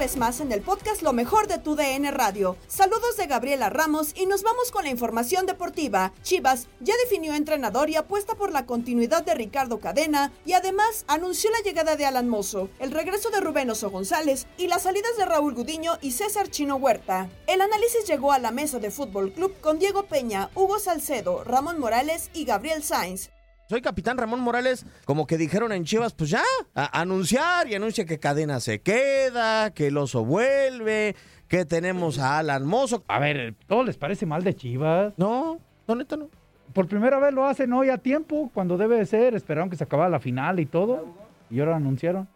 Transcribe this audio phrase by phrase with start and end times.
[0.00, 2.56] Vez más en el podcast Lo mejor de tu DN Radio.
[2.68, 6.14] Saludos de Gabriela Ramos y nos vamos con la información deportiva.
[6.22, 11.50] Chivas ya definió entrenador y apuesta por la continuidad de Ricardo Cadena y además anunció
[11.50, 15.26] la llegada de Alan Mozo, el regreso de Rubén Oso González y las salidas de
[15.26, 17.28] Raúl Gudiño y César Chino Huerta.
[17.46, 21.78] El análisis llegó a la mesa de Fútbol Club con Diego Peña, Hugo Salcedo, Ramón
[21.78, 23.28] Morales y Gabriel Sainz.
[23.70, 26.42] Soy capitán Ramón Morales, como que dijeron en Chivas, pues ya,
[26.74, 31.14] a anunciar y anuncia que Cadena se queda, que el oso vuelve,
[31.46, 33.04] que tenemos a Alan Mozo.
[33.06, 35.14] A ver, ¿todo les parece mal de Chivas?
[35.16, 36.28] No, no, neta no.
[36.72, 39.36] Por primera vez lo hacen hoy a tiempo, cuando debe de ser.
[39.36, 41.06] Esperaron que se acabara la final y todo.
[41.48, 42.28] Y ahora anunciaron.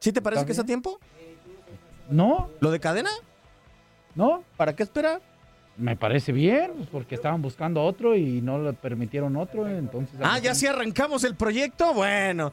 [0.00, 0.98] ¿Sí te parece ¿Está que es a tiempo?
[2.08, 3.10] No, ¿Lo de Cadena?
[4.14, 5.20] no, ¿Para qué esperar?
[5.78, 9.66] Me parece bien, pues, porque estaban buscando otro y no le permitieron otro.
[9.68, 11.94] Entonces, Ah, ya sí arrancamos el proyecto.
[11.94, 12.52] Bueno.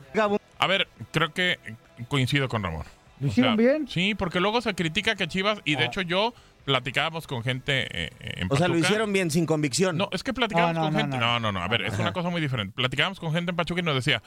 [0.59, 1.59] A ver, creo que
[2.07, 2.83] coincido con Ramón.
[3.19, 3.87] ¿Lo hicieron bien?
[3.87, 5.87] Sí, porque luego se critica que Chivas, y de Ah.
[5.87, 6.33] hecho yo
[6.65, 8.87] platicábamos con gente eh, en O sea, lo Pachuca.
[8.89, 9.97] hicieron bien, sin convicción.
[9.97, 11.17] No, es que platicábamos No, no, con no, gente.
[11.17, 11.25] no.
[11.25, 11.61] No, no, no.
[11.61, 12.73] A ver, es una cosa muy diferente.
[12.75, 14.21] Platicábamos con gente en Pachuca y nos decía.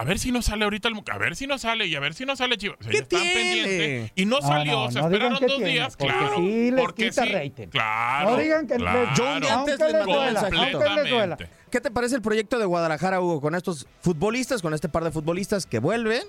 [0.00, 0.94] A ver si no sale ahorita el...
[1.10, 2.78] A ver si no sale y a ver si no sale Chivas.
[2.80, 3.32] O sea, ¿Qué tiene?
[3.34, 4.72] pendientes y no No, salió.
[4.72, 5.96] no, se no esperaron dos tiene, días.
[5.96, 6.36] porque claro.
[6.36, 7.32] sí les porque quita sí.
[7.32, 7.66] rating.
[7.68, 8.30] Claro.
[8.30, 9.08] No digan que les- claro.
[9.16, 10.78] Yo un día Aunque antes les les mandé un duela, mensajito.
[10.78, 11.36] aunque les duela.
[11.36, 11.70] Completamente.
[11.70, 15.10] ¿Qué te parece el proyecto de Guadalajara, Hugo, con estos futbolistas, con este par de
[15.10, 16.22] futbolistas que vuelven?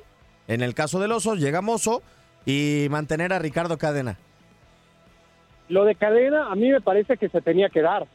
[0.48, 2.02] En el caso del oso, llega Mozo
[2.48, 4.18] y mantener a Ricardo Cadena.
[5.68, 8.08] Lo de cadena a mí me parece que se tenía que dar,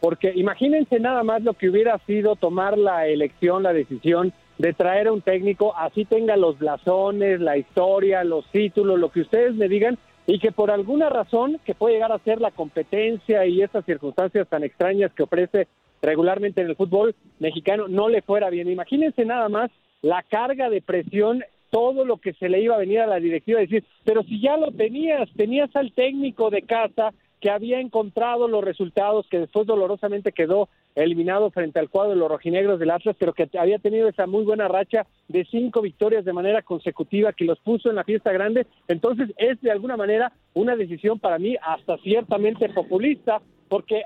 [0.00, 5.08] porque imagínense nada más lo que hubiera sido tomar la elección, la decisión de traer
[5.08, 9.68] a un técnico, así tenga los blasones, la historia, los títulos, lo que ustedes me
[9.68, 13.84] digan, y que por alguna razón que puede llegar a ser la competencia y estas
[13.84, 15.68] circunstancias tan extrañas que ofrece
[16.02, 18.68] regularmente en el fútbol mexicano no le fuera bien.
[18.68, 19.70] Imagínense nada más
[20.02, 23.60] la carga de presión todo lo que se le iba a venir a la directiva
[23.60, 28.64] decir, pero si ya lo tenías, tenías al técnico de casa que había encontrado los
[28.64, 33.34] resultados, que después dolorosamente quedó eliminado frente al cuadro de los rojinegros del Atlas, pero
[33.34, 37.58] que había tenido esa muy buena racha de cinco victorias de manera consecutiva que los
[37.60, 38.66] puso en la fiesta grande.
[38.88, 44.02] Entonces es de alguna manera una decisión para mí hasta ciertamente populista, porque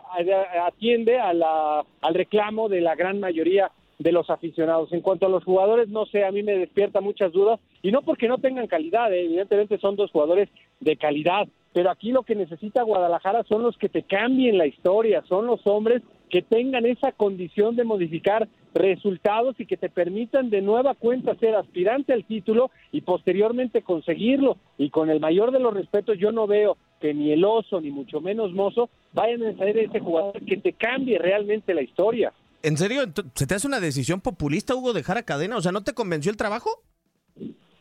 [0.65, 4.93] atiende a la, al reclamo de la gran mayoría de los aficionados.
[4.93, 8.01] En cuanto a los jugadores, no sé, a mí me despierta muchas dudas, y no
[8.01, 10.49] porque no tengan calidad, eh, evidentemente son dos jugadores
[10.81, 15.23] de calidad, pero aquí lo que necesita Guadalajara son los que te cambien la historia,
[15.29, 20.63] son los hombres que tengan esa condición de modificar resultados y que te permitan de
[20.63, 24.57] nueva cuenta ser aspirante al título y posteriormente conseguirlo.
[24.79, 27.91] Y con el mayor de los respetos, yo no veo que ni el oso, ni
[27.91, 32.33] mucho menos mozo, vayan a ser ese jugador que te cambie realmente la historia.
[32.63, 33.03] ¿En serio?
[33.35, 35.57] ¿Se te hace una decisión populista, Hugo, dejar a cadena?
[35.57, 36.71] O sea, ¿no te convenció el trabajo?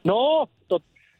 [0.03, 0.49] No,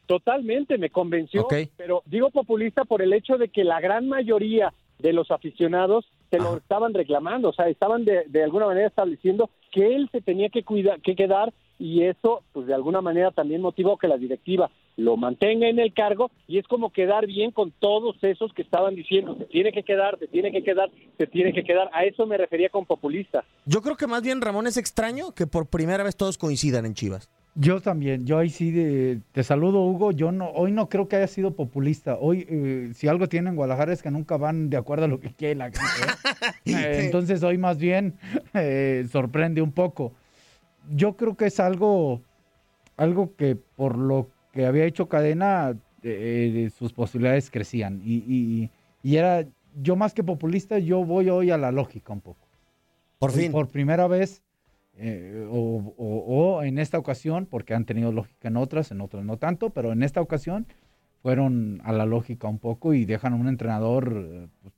[0.10, 1.48] totalmente me convenció,
[1.78, 6.40] pero digo populista por el hecho de que la gran mayoría de los aficionados se
[6.40, 10.50] lo estaban reclamando, o sea, estaban de, de alguna manera estableciendo que él se tenía
[10.50, 14.72] que cuidar, que quedar y eso, pues de alguna manera también motivó que la directiva
[14.98, 18.96] lo mantenga en el cargo y es como quedar bien con todos esos que estaban
[18.96, 20.90] diciendo, se tiene que quedar, se tiene que quedar,
[21.20, 21.88] se tiene que quedar.
[21.94, 23.46] A eso me refería con populista.
[23.66, 26.96] Yo creo que más bien, Ramón, es extraño que por primera vez todos coincidan en
[26.96, 27.30] Chivas.
[27.56, 31.18] Yo también, yo ahí sí de- te saludo Hugo, yo no, hoy no creo que
[31.18, 34.78] haya sido populista, hoy eh, si algo tiene en Guadalajara es que nunca van de
[34.78, 36.32] acuerdo a lo que quiere la gente, ¿eh?
[36.66, 38.14] Eh, entonces hoy más bien
[38.54, 40.14] eh, sorprende un poco.
[40.96, 42.22] Yo creo que es algo,
[42.96, 48.70] algo que por lo que había hecho Cadena, eh, sus posibilidades crecían y, y-
[49.02, 49.46] y era,
[49.82, 52.48] yo más que populista, yo voy hoy a la lógica un poco.
[53.18, 53.52] Por fin.
[53.52, 54.44] Por primera vez,
[55.00, 59.38] eh, o, o- en esta ocasión, porque han tenido lógica en otras, en otras no
[59.38, 60.68] tanto, pero en esta ocasión
[61.22, 64.74] fueron a la lógica un poco y dejan a un entrenador eh, pues,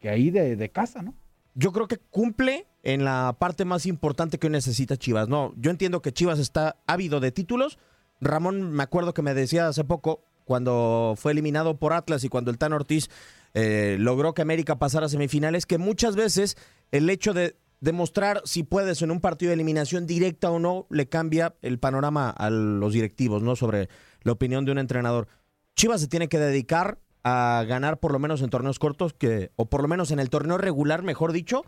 [0.00, 1.14] que ahí de, de casa, ¿no?
[1.54, 5.28] Yo creo que cumple en la parte más importante que necesita Chivas.
[5.28, 7.78] No, yo entiendo que Chivas está ávido de títulos.
[8.20, 12.50] Ramón, me acuerdo que me decía hace poco, cuando fue eliminado por Atlas y cuando
[12.50, 13.08] el Tan Ortiz
[13.54, 16.56] eh, logró que América pasara a semifinales, que muchas veces
[16.90, 21.06] el hecho de demostrar si puedes en un partido de eliminación directa o no le
[21.06, 23.56] cambia el panorama a los directivos, ¿no?
[23.56, 23.90] Sobre
[24.22, 25.28] la opinión de un entrenador.
[25.76, 29.68] Chivas se tiene que dedicar a ganar por lo menos en torneos cortos, que, o
[29.68, 31.62] por lo menos en el torneo regular, mejor dicho.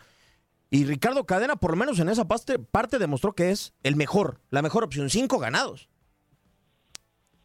[0.70, 4.40] Y Ricardo Cadena, por lo menos en esa parte, parte demostró que es el mejor,
[4.48, 5.10] la mejor opción.
[5.10, 5.90] Cinco ganados.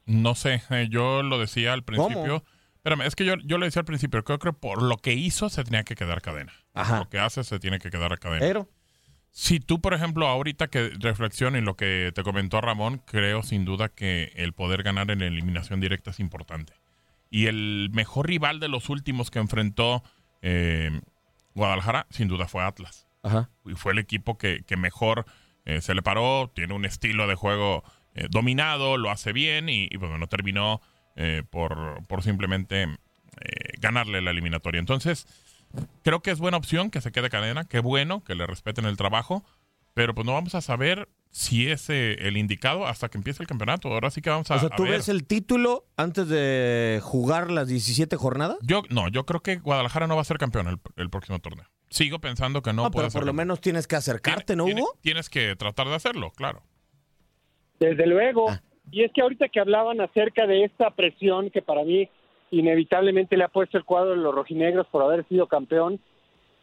[0.05, 2.41] No sé, eh, yo lo decía al ¿Cómo?
[2.83, 5.49] Espérame, es que yo, yo lo decía al principio, creo que por lo que hizo
[5.49, 6.51] se tenía que quedar cadena.
[6.73, 6.97] Ajá.
[6.99, 8.39] Lo que hace se tiene que quedar a cadena.
[8.39, 8.67] Pero,
[9.29, 13.65] Si tú, por ejemplo, ahorita que reflexiono y lo que te comentó Ramón, creo sin
[13.65, 16.73] duda que el poder ganar en eliminación directa es importante.
[17.29, 20.03] Y el mejor rival de los últimos que enfrentó
[20.41, 21.01] eh,
[21.53, 23.07] Guadalajara, sin duda fue Atlas.
[23.21, 23.49] ajá.
[23.63, 25.25] Y fue el equipo que, que mejor
[25.65, 27.83] eh, se le paró, tiene un estilo de juego
[28.15, 30.81] eh, dominado, lo hace bien y, y, bueno, no terminó
[31.15, 32.87] eh, por, por simplemente eh,
[33.79, 34.79] ganarle la eliminatoria.
[34.79, 35.25] Entonces,
[36.03, 38.97] creo que es buena opción que se quede cadena, qué bueno que le respeten el
[38.97, 39.43] trabajo,
[39.93, 43.47] pero pues no vamos a saber si es eh, el indicado hasta que empiece el
[43.47, 43.87] campeonato.
[43.89, 44.93] Ahora sí que vamos a, o sea, ¿tú ver.
[44.93, 48.57] ves el título antes de jugar las 17 jornadas?
[48.61, 51.65] Yo, no, yo creo que Guadalajara no va a ser campeón el, el próximo torneo.
[51.89, 53.47] Sigo pensando que no, No, puede pero ser por lo campeón.
[53.47, 54.97] menos tienes que acercarte, ¿no, Hugo?
[55.01, 56.63] Tienes que tratar de hacerlo, claro.
[57.79, 58.49] Desde luego.
[58.49, 58.61] Ah.
[58.89, 62.09] Y es que ahorita que hablaban acerca de esta presión que para mí
[62.49, 65.99] inevitablemente le ha puesto el cuadro de los rojinegros por haber sido campeón,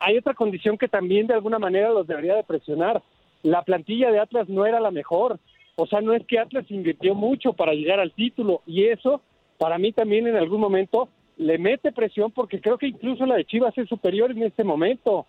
[0.01, 3.03] hay otra condición que también de alguna manera los debería de presionar.
[3.43, 5.39] La plantilla de Atlas no era la mejor.
[5.77, 9.23] O sea, no es que Atlas invirtió mucho para llegar al título y eso
[9.59, 13.45] para mí también en algún momento le mete presión porque creo que incluso la de
[13.45, 15.27] Chivas es superior en este momento.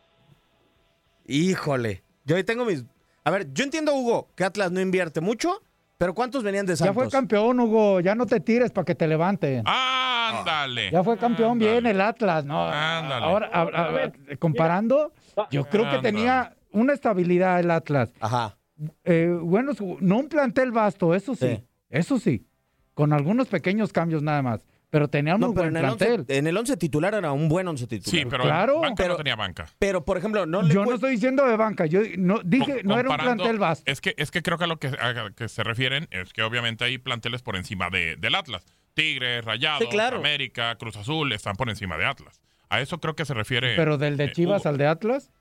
[1.28, 2.04] Híjole.
[2.26, 2.84] Yo ahí tengo mis.
[3.24, 5.62] A ver, yo entiendo, Hugo, que Atlas no invierte mucho,
[6.00, 6.96] pero ¿cuántos venían de Ya Santos?
[6.96, 9.64] fue campeón, Hugo, ya no te tires para que te levanten.
[9.66, 10.90] Ándale.
[10.92, 11.72] Ya fue campeón Ándale.
[11.74, 12.64] bien el Atlas, ¿no?
[12.70, 13.26] Ándale.
[13.26, 15.12] Ahora, a- a- a- comparando,
[15.52, 18.14] yo creo que tenía una estabilidad el Atlas.
[18.22, 18.56] Ajá.
[19.04, 21.64] Eh, bueno, no un plantel vasto, eso sí, Sí.
[21.90, 22.46] eso sí,
[22.94, 25.96] con algunos pequeños cambios nada más, pero tenía un No, muy pero buen en el,
[25.98, 26.20] plantel.
[26.22, 28.20] once, en el once titular era un buen once titular.
[28.22, 28.80] Sí, pero Claro.
[28.80, 29.68] banca Pero- no tenía banca.
[29.80, 32.88] Pero, por ejemplo, no le Yo no estoy diciendo de banca, yo no dije, Com-
[32.92, 33.90] no era un plantel vasto.
[33.92, 36.42] Es que, es que creo que a lo que, a que se refieren es que
[36.44, 38.66] obviamente hay planteles por encima de, del Atlas.
[38.96, 40.18] Tigres, Rayados, Sí, claro.
[40.18, 42.42] América, Cruz Azul están por encima de Atlas.
[42.70, 43.76] A eso creo que se refiere.
[43.76, 45.32] Pero del de eh, Chivas al de Atlas,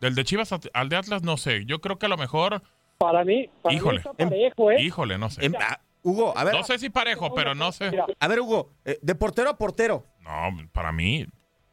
[0.00, 1.64] Del de Chivas al de Atlas, no sé.
[1.64, 2.62] Yo creo que a lo mejor.
[2.98, 3.98] Para mí, para mí Híjole.
[3.98, 4.82] está parejo, ¿eh?
[4.82, 5.46] Híjole, no sé.
[5.46, 7.90] Em, ah, Hugo, a ver, No sé si parejo, pero no sé.
[8.20, 10.06] A ver, Hugo, eh, de portero a portero.
[10.20, 11.26] No, para mí.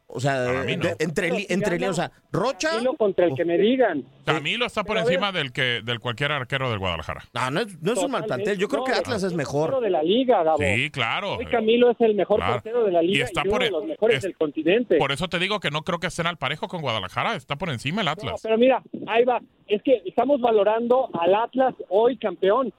[0.06, 0.82] O sea, Para mí no.
[0.84, 2.70] de- entre, entre o sea, Rocha.
[2.72, 4.04] Camilo contra el que me digan.
[4.24, 5.12] Camilo está por Pero a ver.
[5.14, 7.22] encima del que del cualquier arquero del Guadalajara.
[7.32, 8.58] No, no es, no es un mal plantel.
[8.58, 9.70] Yo creo que No, Atlas es el mejor.
[9.70, 10.58] portero de la liga, Gabo.
[10.58, 11.36] Sí, claro.
[11.36, 12.52] Hoy Camilo es el mejor Claro.
[12.52, 14.36] portero de la Y liga y, está uno por de el- los mejores es- del
[14.36, 14.96] continente.
[14.98, 17.34] Por eso te digo que no creo que estén al parejo con Guadalajara.
[17.34, 18.40] Está por encima el No, Atlas.
[18.42, 19.40] pero mira, ahí va.
[19.66, 22.72] Es que estamos valorando al Atlas hoy campeón.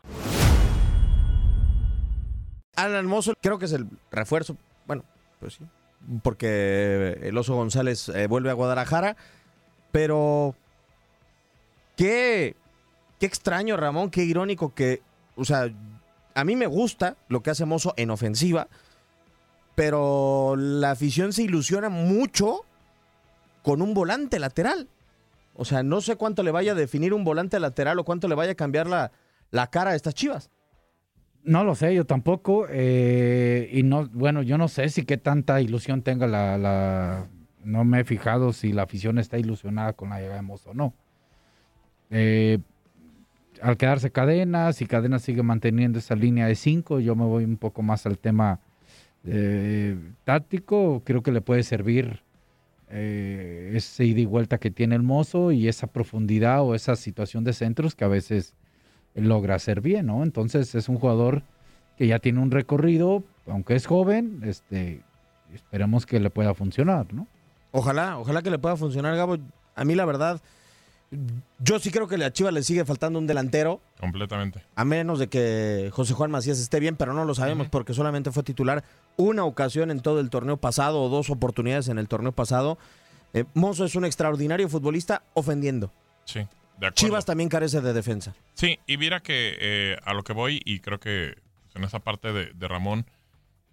[2.76, 4.58] Alan Mozo creo que es el refuerzo.
[4.86, 5.04] Bueno,
[5.40, 5.66] pues sí.
[6.22, 9.16] Porque el Oso González eh, vuelve a Guadalajara.
[9.92, 10.56] Pero
[11.96, 12.56] qué,
[13.20, 15.02] qué extraño, Ramón, qué irónico que,
[15.36, 15.70] o sea,
[16.34, 18.68] a mí me gusta lo que hace Mozo en ofensiva,
[19.74, 22.62] pero la afición se ilusiona mucho
[23.64, 24.90] con un volante lateral.
[25.56, 28.36] O sea, no sé cuánto le vaya a definir un volante lateral o cuánto le
[28.36, 29.12] vaya a cambiar la,
[29.52, 30.50] la cara a estas chivas.
[31.46, 32.66] No lo sé, yo tampoco.
[32.70, 37.28] eh, y no, bueno, yo no sé si qué tanta ilusión tenga la,
[37.64, 40.74] No me he fijado si la afición está ilusionada con la llegada de Mozo o
[40.74, 40.94] no.
[42.10, 42.60] Eh,
[43.62, 47.58] al quedarse Cadena, si Cadena sigue manteniendo esa línea de 5, yo me voy un
[47.58, 48.60] poco más al tema
[49.24, 51.04] eh, táctico.
[51.06, 52.24] Creo que le puede servir
[52.90, 57.54] ese ida y vuelta que tiene el mozo y esa profundidad o esa situación de
[57.54, 58.56] centros que a veces
[59.16, 60.24] logra hacer bien, ¿no?
[60.24, 61.44] Entonces es un jugador
[61.98, 65.02] que ya tiene un recorrido, aunque es joven, este,
[65.54, 67.28] esperemos que le pueda funcionar, ¿no?
[67.72, 69.38] Ojalá, ojalá que le pueda funcionar, Gabo.
[69.76, 70.42] A mí la verdad,
[71.60, 74.62] yo sí creo que a la Chivas le sigue faltando un delantero, Completamente.
[74.76, 78.32] a menos de que José Juan Macías esté bien, pero no lo sabemos porque solamente
[78.32, 78.84] fue titular
[79.18, 82.78] una ocasión en todo el torneo pasado o dos oportunidades en el torneo pasado.
[83.34, 85.92] Eh, Mozo es un extraordinario futbolista ofendiendo.
[86.26, 86.42] Sí.
[86.94, 88.36] Chivas también carece de defensa.
[88.54, 91.36] Sí, y mira que eh, a lo que voy, y creo que
[91.74, 93.06] en esa parte de, de Ramón,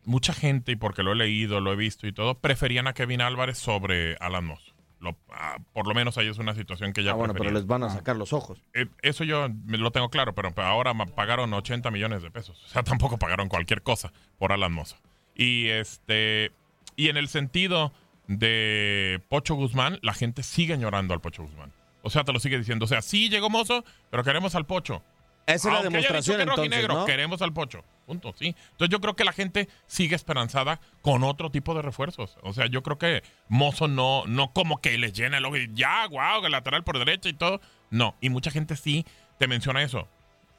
[0.05, 3.21] mucha gente, y porque lo he leído, lo he visto y todo, preferían a Kevin
[3.21, 4.75] Álvarez sobre Alan Moss.
[5.01, 7.67] Lo- ah, por lo menos ahí es una situación que ya Ah, bueno, pero les
[7.67, 8.63] van a sacar los ojos.
[8.73, 12.63] Eh, eso yo lo tengo claro, pero ahora pagaron 80 millones de pesos.
[12.65, 14.97] O sea, tampoco pagaron cualquier cosa por Alan Mozo.
[15.35, 16.53] Y este
[16.95, 17.93] y en el sentido
[18.29, 21.73] de Pocho Guzmán, la gente sigue llorando al Pocho Guzmán.
[22.03, 22.85] O sea, te lo sigue diciendo.
[22.85, 25.03] O sea, sí llegó Mozo, pero queremos al Pocho.
[25.47, 27.05] Esa es la demostración que entonces, rojinegro, ¿no?
[27.05, 27.85] queremos al Pocho.
[28.07, 28.55] Punto, sí.
[28.73, 32.37] Entonces yo creo que la gente sigue esperanzada con otro tipo de refuerzos.
[32.43, 35.71] O sea, yo creo que Mozo no, no como que le llena el ojo y
[35.75, 37.61] ya, wow, el lateral por derecha y todo.
[37.91, 39.05] No, y mucha gente sí
[39.39, 40.09] te menciona eso.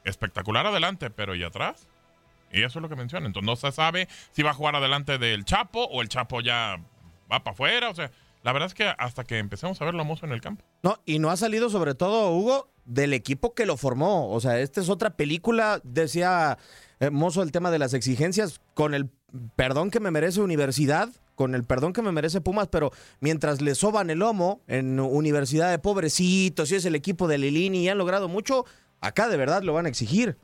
[0.04, 1.86] Espectacular adelante, pero ¿y atrás?
[2.52, 3.26] Y eso es lo que menciona.
[3.26, 6.78] Entonces no se sabe si va a jugar adelante del Chapo o el Chapo ya
[7.30, 7.88] va para afuera.
[7.88, 8.10] O sea,
[8.44, 10.64] la verdad es que hasta que empecemos a verlo a Mozo en el campo.
[10.82, 14.30] No, y no ha salido sobre todo, Hugo, del equipo que lo formó.
[14.30, 16.58] O sea, esta es otra película, decía
[17.00, 19.08] eh, Mozo, el tema de las exigencias, con el
[19.56, 23.74] perdón que me merece Universidad, con el perdón que me merece Pumas, pero mientras le
[23.74, 27.96] soban el lomo en Universidad de pobrecitos, y es el equipo de Lilini y han
[27.96, 28.66] logrado mucho,
[29.00, 30.36] acá de verdad lo van a exigir.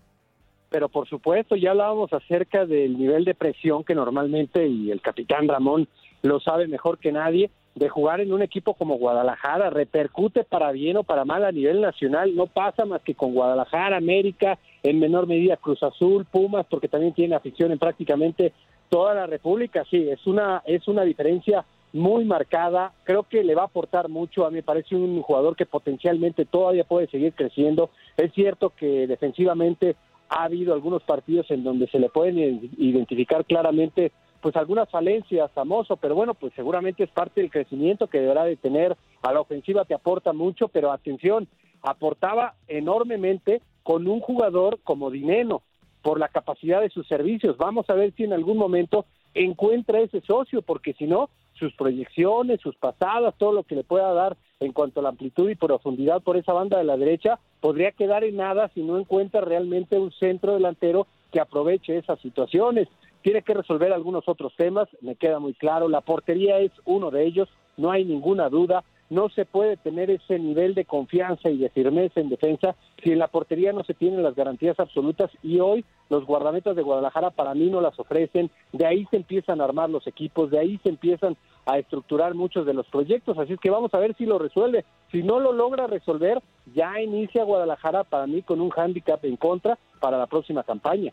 [0.70, 5.48] pero por supuesto ya hablábamos acerca del nivel de presión que normalmente, y el capitán
[5.48, 5.86] Ramón
[6.22, 10.98] lo sabe mejor que nadie, de jugar en un equipo como Guadalajara, repercute para bien
[10.98, 15.26] o para mal a nivel nacional, no pasa más que con Guadalajara, América, en menor
[15.26, 18.52] medida Cruz Azul, Pumas, porque también tiene afición en prácticamente
[18.90, 23.62] toda la República, sí, es una, es una diferencia muy marcada, creo que le va
[23.62, 27.88] a aportar mucho, a mí me parece un jugador que potencialmente todavía puede seguir creciendo,
[28.18, 29.96] es cierto que defensivamente
[30.28, 35.64] ha habido algunos partidos en donde se le pueden identificar claramente pues algunas falencias a
[35.64, 39.40] Mozo, pero bueno, pues seguramente es parte del crecimiento que deberá de tener a la
[39.40, 41.48] ofensiva, te aporta mucho, pero atención,
[41.82, 45.62] aportaba enormemente con un jugador como Dineno
[46.02, 47.56] por la capacidad de sus servicios.
[47.58, 49.04] Vamos a ver si en algún momento
[49.34, 54.12] encuentra ese socio, porque si no, sus proyecciones, sus pasadas, todo lo que le pueda
[54.12, 57.92] dar en cuanto a la amplitud y profundidad por esa banda de la derecha, podría
[57.92, 62.88] quedar en nada si no encuentra realmente un centro delantero que aproveche esas situaciones.
[63.22, 65.88] Tiene que resolver algunos otros temas, me queda muy claro.
[65.88, 68.84] La portería es uno de ellos, no hay ninguna duda.
[69.10, 73.18] No se puede tener ese nivel de confianza y de firmeza en defensa si en
[73.18, 77.54] la portería no se tienen las garantías absolutas y hoy los guardametas de Guadalajara para
[77.54, 78.50] mí no las ofrecen.
[78.72, 81.36] De ahí se empiezan a armar los equipos, de ahí se empiezan
[81.66, 83.36] a estructurar muchos de los proyectos.
[83.36, 84.84] Así es que vamos a ver si lo resuelve.
[85.10, 86.40] Si no lo logra resolver,
[86.74, 91.12] ya inicia Guadalajara para mí con un hándicap en contra para la próxima campaña.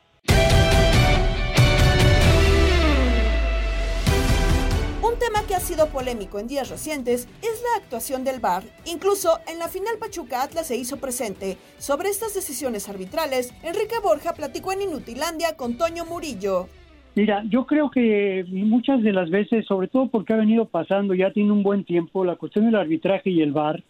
[5.47, 8.63] Que ha sido polémico en días recientes es la actuación del VAR.
[8.85, 11.57] Incluso en la final Pachuca Atlas se hizo presente.
[11.77, 16.67] Sobre estas decisiones arbitrales, Enrique Borja platicó en Inutilandia con Toño Murillo.
[17.15, 21.31] Mira, yo creo que muchas de las veces, sobre todo porque ha venido pasando, ya
[21.31, 23.81] tiene un buen tiempo, la cuestión del arbitraje y el VAR,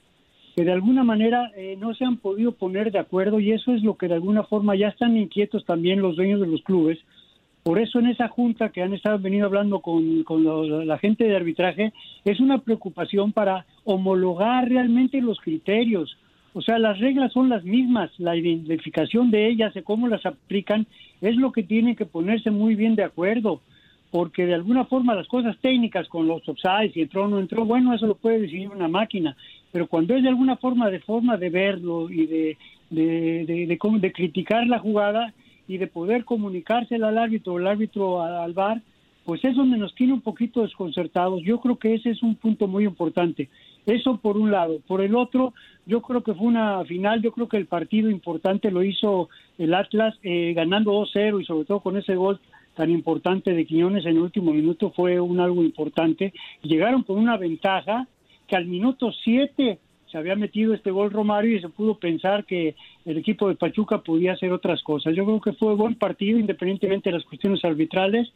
[0.55, 3.81] que de alguna manera eh, no se han podido poner de acuerdo y eso es
[3.81, 6.99] lo que de alguna forma ya están inquietos también los dueños de los clubes.
[7.67, 10.23] Por eso en esa junta que han estado venido hablando con,
[10.87, 11.91] la gente de arbitraje,
[12.23, 16.17] es una preocupación para homologar realmente los criterios.
[16.53, 20.87] O sea, las reglas son las mismas, la identificación de ellas y cómo las aplican
[21.19, 23.59] es lo que tienen que ponerse muy bien de acuerdo,
[24.11, 27.65] porque de alguna forma las cosas técnicas con los offsides, si entró o no entró,
[27.65, 29.35] bueno, eso lo puede decidir una máquina,
[29.73, 32.57] pero cuando es de alguna forma de forma de verlo y de,
[32.91, 35.33] de, de criticar la jugada
[35.67, 38.81] y de poder comunicársela al árbitro, el árbitro al bar,
[39.25, 41.43] pues es donde nos tiene un poquito desconcertados.
[41.43, 43.49] Yo creo que ese es un punto muy importante.
[43.85, 44.79] Eso por un lado.
[44.87, 45.53] Por el otro,
[45.85, 49.73] yo creo que fue una final, yo creo que el partido importante lo hizo el
[49.73, 52.39] Atlas eh, ganando 2-0 y sobre todo con ese gol
[52.75, 56.31] tan importante de Quiñones en el último minuto fue un algo importante.
[56.61, 58.07] Llegaron con una ventaja
[58.47, 59.79] que al minuto 7
[60.11, 63.99] se había metido este gol Romario y se pudo pensar que el equipo de Pachuca
[63.99, 65.15] podía hacer otras cosas.
[65.15, 68.31] Yo creo que fue buen partido independientemente de las cuestiones arbitrales.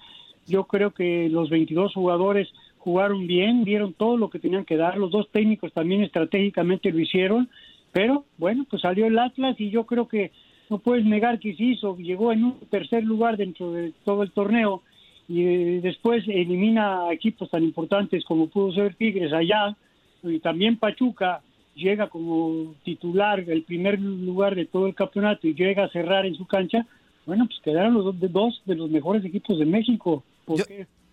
[0.48, 2.50] Yo creo que los 22 jugadores
[2.80, 4.98] jugaron bien, dieron todo lo que tenían que dar.
[4.98, 7.50] Los dos técnicos también estratégicamente lo hicieron.
[7.92, 10.32] Pero bueno, pues salió el Atlas y yo creo que
[10.70, 11.98] no puedes negar que se hizo.
[11.98, 14.82] Llegó en un tercer lugar dentro de todo el torneo
[15.28, 19.76] y eh, después elimina a equipos tan importantes como pudo ser Tigres allá
[20.24, 21.42] y también Pachuca
[21.76, 26.36] llega como titular el primer lugar de todo el campeonato y llega a cerrar en
[26.36, 26.86] su cancha,
[27.26, 30.24] bueno, pues quedaron los dos de, dos de los mejores equipos de México.
[30.48, 30.66] Yo,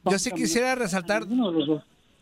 [0.05, 1.25] yo sí quisiera resaltar,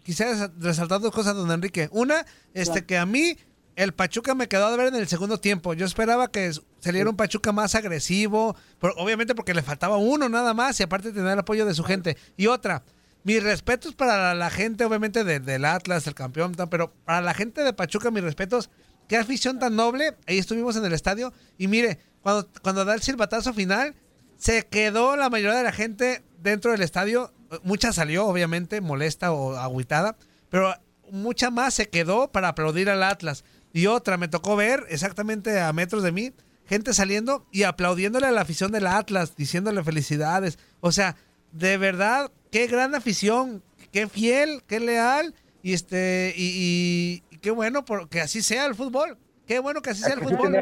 [0.05, 1.89] quisiera resaltar dos cosas, don Enrique.
[1.93, 3.37] Una, este que a mí
[3.77, 5.75] el Pachuca me quedó de ver en el segundo tiempo.
[5.75, 6.51] Yo esperaba que
[6.81, 8.57] saliera un Pachuca más agresivo,
[8.97, 12.17] obviamente porque le faltaba uno nada más y aparte tener el apoyo de su gente.
[12.37, 12.83] Y otra,
[13.27, 17.73] mis respetos para la, gente, obviamente, del Atlas, el campeón, pero para la gente de
[17.73, 18.71] Pachuca, mis respetos.
[19.09, 20.17] Qué afición tan noble.
[20.29, 21.33] Ahí estuvimos en el estadio.
[21.59, 23.97] Y mire, cuando, cuando da el silbatazo final,
[24.37, 27.33] se quedó la mayoría de la gente dentro del estadio.
[27.65, 30.17] Mucha salió, obviamente, molesta o agüitada.
[30.49, 30.73] Pero
[31.11, 33.43] mucha más se quedó para aplaudir al Atlas.
[33.73, 36.33] Y otra, me tocó ver exactamente a metros de mí,
[36.65, 40.61] gente saliendo y aplaudiéndole a la afición del Atlas, diciéndole felicidades.
[40.79, 41.17] O sea,
[41.53, 43.63] de verdad, qué gran afición,
[43.93, 49.17] qué fiel, qué leal y este y, qué bueno que así sea el fútbol.
[49.47, 50.53] Qué bueno que así sea el fútbol.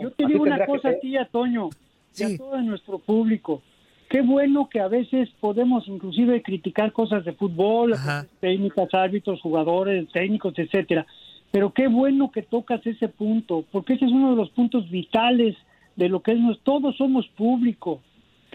[0.00, 1.70] Yo te digo una cosa a ti, a Toño,
[2.16, 3.62] y a todo nuestro público.
[4.08, 7.94] Qué bueno que a veces podemos inclusive criticar cosas de fútbol,
[8.40, 11.04] técnicas, árbitros, jugadores, técnicos, etcétera.
[11.50, 15.56] Pero qué bueno que tocas ese punto, porque ese es uno de los puntos vitales
[15.96, 18.00] de lo que es todos somos público.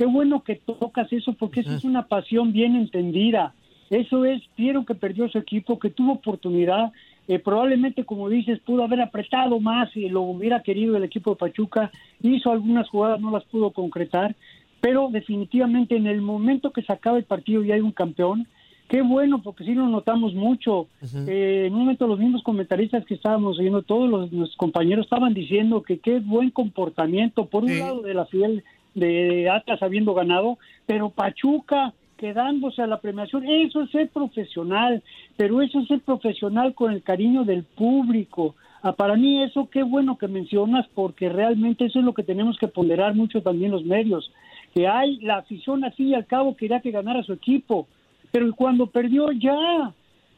[0.02, 3.54] Qué bueno que tocas eso porque eso es una pasión bien entendida.
[3.92, 6.92] Eso es, Piero que perdió su equipo, que tuvo oportunidad,
[7.28, 11.36] eh, probablemente como dices, pudo haber apretado más y lo hubiera querido el equipo de
[11.36, 11.92] Pachuca,
[12.24, 14.36] hizo algunas jugadas, no las pudo concretar,
[14.80, 18.48] pero definitivamente en el momento que se acaba el partido y hay un campeón,
[18.90, 20.88] qué bueno, porque sí lo notamos mucho.
[21.28, 25.84] Eh, en un momento los mismos comentaristas que estábamos oyendo, todos los, compañeros estaban diciendo
[25.84, 31.10] que qué buen comportamiento, por un lado de la fiel de Atlas habiendo ganado, pero
[31.10, 35.02] Pachuca quedándose a la premiación, eso es ser profesional,
[35.38, 38.54] pero eso es ser profesional con el cariño del público.
[38.84, 42.58] Ah, para mí eso qué bueno que mencionas porque realmente eso es lo que tenemos
[42.60, 44.32] que ponderar mucho también los medios,
[44.76, 47.88] que hay la afición así y al cabo quería que ganara su equipo,
[48.32, 49.92] pero cuando perdió ya,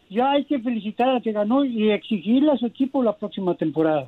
[0.09, 4.07] ya hay que felicitar a que ganó y exigirle a su equipo la próxima temporada.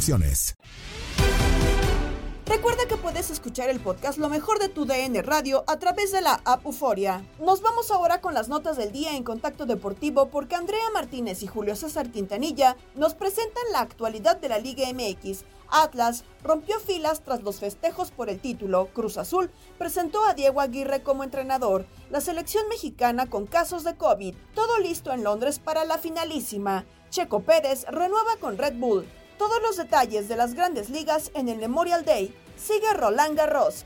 [2.47, 6.21] Recuerda que puedes escuchar el podcast Lo mejor de tu DN Radio a través de
[6.21, 7.23] la app Euforia.
[7.39, 11.47] Nos vamos ahora con las notas del día en Contacto Deportivo porque Andrea Martínez y
[11.47, 15.45] Julio César Quintanilla nos presentan la actualidad de la Liga MX.
[15.69, 18.87] Atlas rompió filas tras los festejos por el título.
[18.93, 21.85] Cruz Azul presentó a Diego Aguirre como entrenador.
[22.09, 24.35] La selección mexicana con casos de COVID.
[24.55, 26.85] Todo listo en Londres para la finalísima.
[27.11, 29.05] Checo Pérez renueva con Red Bull.
[29.41, 32.31] Todos los detalles de las grandes ligas en el Memorial Day.
[32.57, 33.85] Sigue Roland Garros.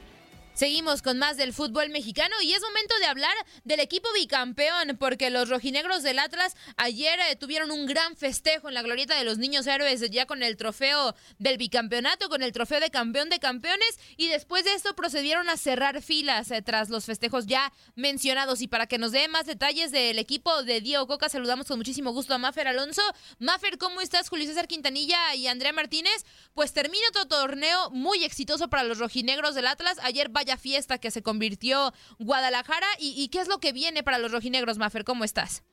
[0.55, 5.29] Seguimos con más del fútbol mexicano y es momento de hablar del equipo bicampeón porque
[5.29, 9.37] los rojinegros del Atlas ayer eh, tuvieron un gran festejo en la glorieta de los
[9.37, 13.99] niños héroes ya con el trofeo del bicampeonato, con el trofeo de campeón de campeones
[14.15, 18.69] y después de esto procedieron a cerrar filas eh, tras los festejos ya mencionados y
[18.69, 22.33] para que nos dé más detalles del equipo de Diego Coca saludamos con muchísimo gusto
[22.33, 23.01] a Mafer Alonso.
[23.39, 24.29] Mafer, ¿cómo estás?
[24.29, 26.25] Julio César Quintanilla y Andrea Martínez.
[26.53, 29.97] Pues termina otro torneo muy exitoso para los rojinegros del Atlas.
[30.01, 32.87] Ayer fiesta que se convirtió Guadalajara.
[32.99, 35.03] ¿Y, qué es lo que viene para los rojinegros, Mafer?
[35.03, 35.63] ¿Cómo estás?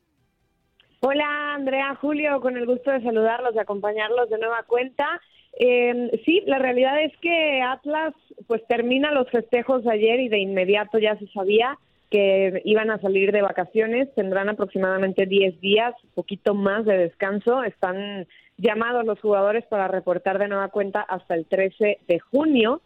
[1.01, 5.21] Hola, Andrea, Julio, con el gusto de saludarlos, de acompañarlos de nueva cuenta.
[5.59, 8.13] Eh, sí, la realidad es que Atlas
[8.47, 11.77] pues termina los festejos ayer y de inmediato ya se sabía
[12.13, 18.27] que iban a salir de vacaciones, tendrán aproximadamente 10 días, poquito más de descanso, están
[18.57, 22.81] llamados los jugadores para reportar de nueva cuenta hasta el 13 de junio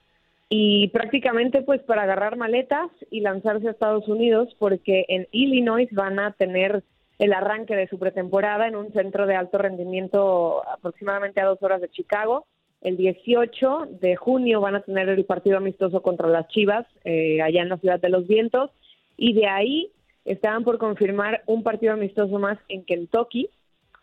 [0.50, 6.20] y prácticamente pues para agarrar maletas y lanzarse a Estados Unidos porque en Illinois van
[6.20, 6.84] a tener
[7.20, 11.82] el arranque de su pretemporada en un centro de alto rendimiento aproximadamente a dos horas
[11.82, 12.46] de Chicago.
[12.82, 17.64] El 18 de junio van a tener el partido amistoso contra las Chivas eh, allá
[17.64, 18.72] en la ciudad de los vientos
[19.18, 19.92] y de ahí
[20.26, 23.50] estaban por confirmar un partido amistoso más en Kentucky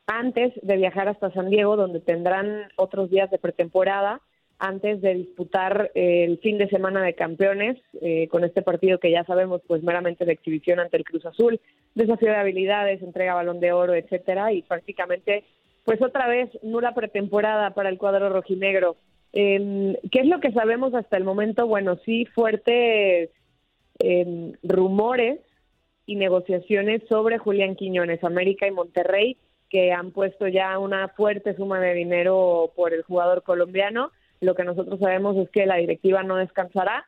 [0.07, 4.21] antes de viajar hasta San Diego donde tendrán otros días de pretemporada
[4.59, 9.11] antes de disputar eh, el fin de semana de campeones eh, con este partido que
[9.11, 11.61] ya sabemos pues meramente de exhibición ante el Cruz Azul,
[11.95, 15.45] desafío de habilidades, entrega balón de oro, etcétera y prácticamente
[15.85, 18.97] pues otra vez nula pretemporada para el cuadro rojinegro.
[19.33, 21.67] Eh, ¿Qué es lo que sabemos hasta el momento?
[21.67, 23.31] Bueno, sí fuertes
[23.99, 25.41] em, rumores
[26.07, 29.37] y negociaciones sobre Julián Quiñones, América y Monterrey
[29.75, 34.13] que han puesto ya una fuerte suma de dinero por el jugador colombiano
[34.45, 37.07] lo que nosotros sabemos es que la directiva no descansará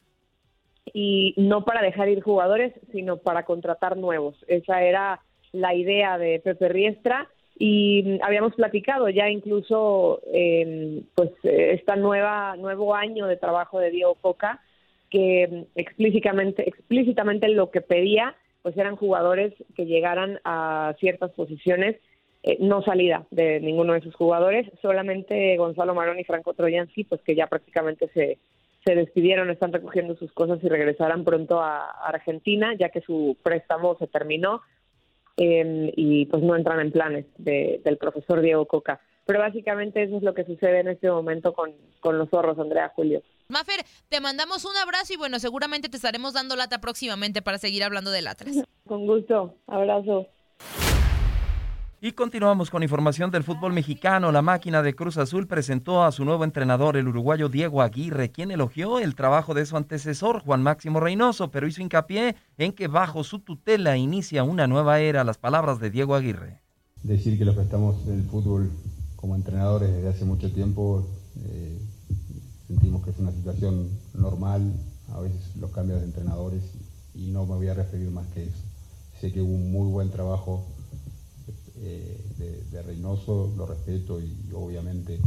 [0.92, 4.36] y no para dejar ir jugadores, sino para contratar nuevos.
[4.48, 5.20] Esa era
[5.52, 12.94] la idea de Pepe Riestra y habíamos platicado ya incluso eh, pues esta nueva nuevo
[12.94, 14.60] año de trabajo de Diego Coca
[15.10, 21.96] que explícitamente explícitamente lo que pedía pues eran jugadores que llegaran a ciertas posiciones
[22.46, 27.20] eh, no salida de ninguno de sus jugadores, solamente Gonzalo Marón y Franco Troyansky, pues
[27.22, 28.38] que ya prácticamente se,
[28.84, 33.96] se despidieron, están recogiendo sus cosas y regresarán pronto a, Argentina, ya que su préstamo
[33.98, 34.62] se terminó
[35.36, 39.00] em, y pues no entran en planes del profesor Diego Coca.
[39.24, 42.92] Pero básicamente eso es lo que sucede en este momento con, con los zorros, Andrea
[42.94, 43.22] Julio.
[43.48, 47.82] Mafer, te mandamos un abrazo y bueno, seguramente te estaremos dando lata próximamente para seguir
[47.82, 48.62] hablando del Atlas.
[48.86, 50.28] Con gusto, abrazo.
[52.06, 54.30] Y continuamos con información del fútbol mexicano.
[54.30, 58.52] La máquina de Cruz Azul presentó a su nuevo entrenador, el uruguayo Diego Aguirre, quien
[58.52, 63.24] elogió el trabajo de su antecesor, Juan Máximo Reynoso, pero hizo hincapié en que bajo
[63.24, 65.24] su tutela inicia una nueva era.
[65.24, 66.60] Las palabras de Diego Aguirre.
[67.02, 68.70] Decir que los que estamos en el fútbol
[69.16, 71.04] como entrenadores desde hace mucho tiempo
[71.44, 71.76] eh,
[72.68, 74.72] sentimos que es una situación normal,
[75.12, 76.62] a veces los cambios de entrenadores,
[77.16, 78.62] y no me voy a referir más que eso.
[79.20, 80.68] Sé que hubo un muy buen trabajo
[81.82, 85.18] eh, de, Reynoso, lo respeto y obviamente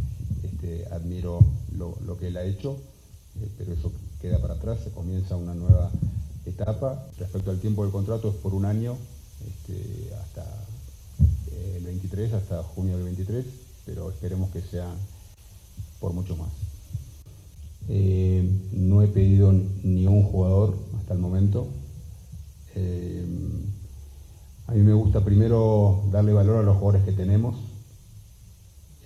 [0.43, 1.43] este, admiro
[1.75, 2.77] lo, que él ha hecho,
[3.39, 5.91] eh, pero eso queda para atrás, se comienza una nueva
[6.45, 7.05] etapa.
[7.17, 8.97] Respecto al tiempo del contrato es por un año,
[9.47, 10.43] este, hasta
[11.51, 13.45] eh, el 23, hasta junio del 23,
[13.85, 14.89] pero esperemos que sea
[15.99, 16.49] por mucho más.
[17.87, 19.51] no he pedido
[19.83, 21.67] ni un jugador hasta el momento.
[24.69, 27.55] A mí me gusta primero darle valor a los jugadores que tenemos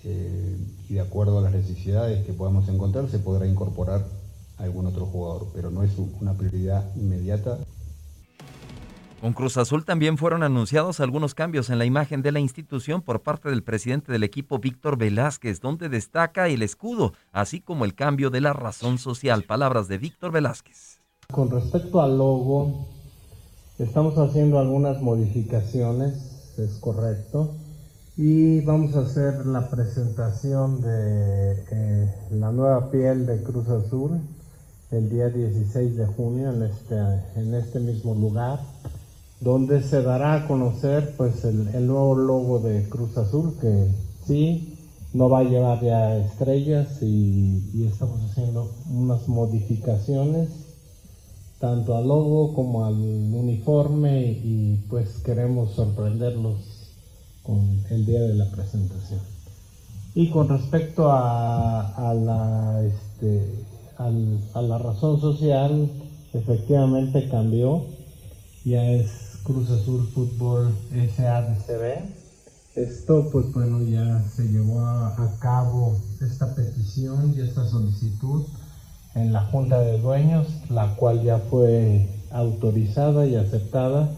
[0.04, 0.58] eh,
[0.90, 4.04] y de acuerdo a las necesidades que podamos encontrar se podrá incorporar
[4.58, 7.56] algún otro jugador, pero no es una prioridad inmediata.
[9.22, 13.22] Con Cruz Azul también fueron anunciados algunos cambios en la imagen de la institución por
[13.22, 18.28] parte del presidente del equipo Víctor Velázquez, donde destaca el escudo, así como el cambio
[18.28, 19.44] de la razón social.
[19.44, 21.00] Palabras de Víctor Velázquez.
[21.32, 22.93] Con respecto al logo,
[23.76, 26.14] Estamos haciendo algunas modificaciones,
[26.58, 27.56] es correcto,
[28.16, 34.20] y vamos a hacer la presentación de la nueva piel de Cruz Azul
[34.92, 36.94] el día 16 de junio en este,
[37.34, 38.60] en este mismo lugar,
[39.40, 43.88] donde se dará a conocer pues el, nuevo logo de Cruz Azul que
[44.24, 44.78] sí
[45.14, 50.63] no va a llevar ya estrellas y estamos haciendo unas modificaciones
[51.64, 56.58] tanto al logo como al uniforme y pues queremos sorprenderlos
[57.42, 59.20] con el día de la presentación.
[60.14, 63.64] Y con respecto a, la, este,
[63.98, 65.88] la razón social,
[66.34, 67.86] efectivamente cambió,
[68.66, 70.70] ya es Cruz Azul Fútbol
[71.16, 72.04] SADCB.
[72.74, 78.44] Esto, pues bueno, ya se llevó a cabo esta petición y esta solicitud
[79.14, 84.10] en la Junta de Dueños, la cual ya fue autorizada y aceptada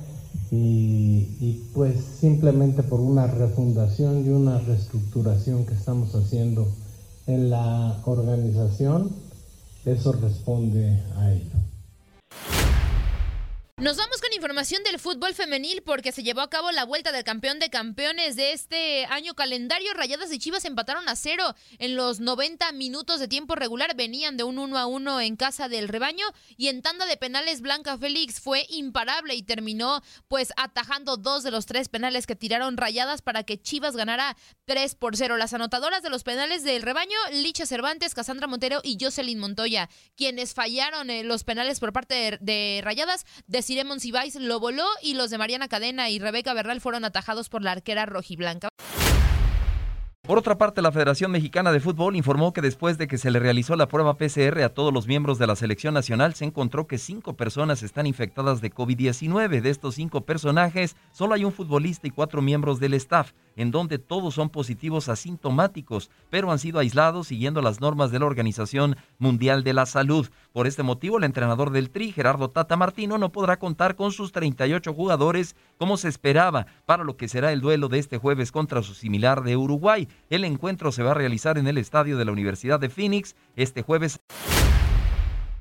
[0.51, 6.67] y, pues simplemente por una refundación y una reestructuración que estamos haciendo
[7.27, 9.11] en la organización,
[9.85, 11.76] eso responde a ello.
[13.79, 17.25] Nos vamos con información del fútbol femenil porque se llevó a cabo la vuelta del
[17.25, 19.93] campeón de campeones de este año calendario.
[19.93, 23.95] Rayadas y Chivas empataron a cero en los 90 minutos de tiempo regular.
[23.95, 26.25] Venían de un 1 a 1 en casa del rebaño
[26.57, 31.51] y en tanda de penales Blanca Félix fue imparable y terminó pues atajando dos de
[31.51, 35.37] los tres penales que tiraron Rayadas para que Chivas ganara 3 por 0.
[35.37, 40.55] Las anotadoras de los penales del rebaño, Licha Cervantes, Casandra Montero y Jocelyn Montoya, quienes
[40.55, 43.27] fallaron eh, los penales por parte de, de Rayadas,
[43.67, 47.65] Desiree Monsiváis lo voló y los de Mariana Cadena y Rebeca Bernal fueron atajados por
[47.65, 48.69] la arquera rojiblanca.
[50.27, 53.39] Por otra parte, la Federación Mexicana de Fútbol informó que después de que se le
[53.39, 56.99] realizó la prueba PCR a todos los miembros de la selección nacional, se encontró que
[56.99, 59.61] cinco personas están infectadas de COVID-19.
[59.61, 64.01] De estos cinco personajes, solo hay un futbolista y cuatro miembros del staff, en donde
[64.01, 69.63] todos son positivos asintomáticos, pero han sido aislados siguiendo las normas de la Organización Mundial
[69.63, 70.29] de la Salud.
[70.57, 74.33] Por este motivo, el entrenador del Tri, Gerardo Tata Martino, no podrá contar con sus
[74.33, 78.83] 38 jugadores como se esperaba para lo que será el duelo de este jueves contra
[78.83, 80.09] su similar de Uruguay.
[80.31, 83.83] El encuentro se va a realizar en el estadio de la Universidad de Phoenix este
[83.83, 84.23] jueves.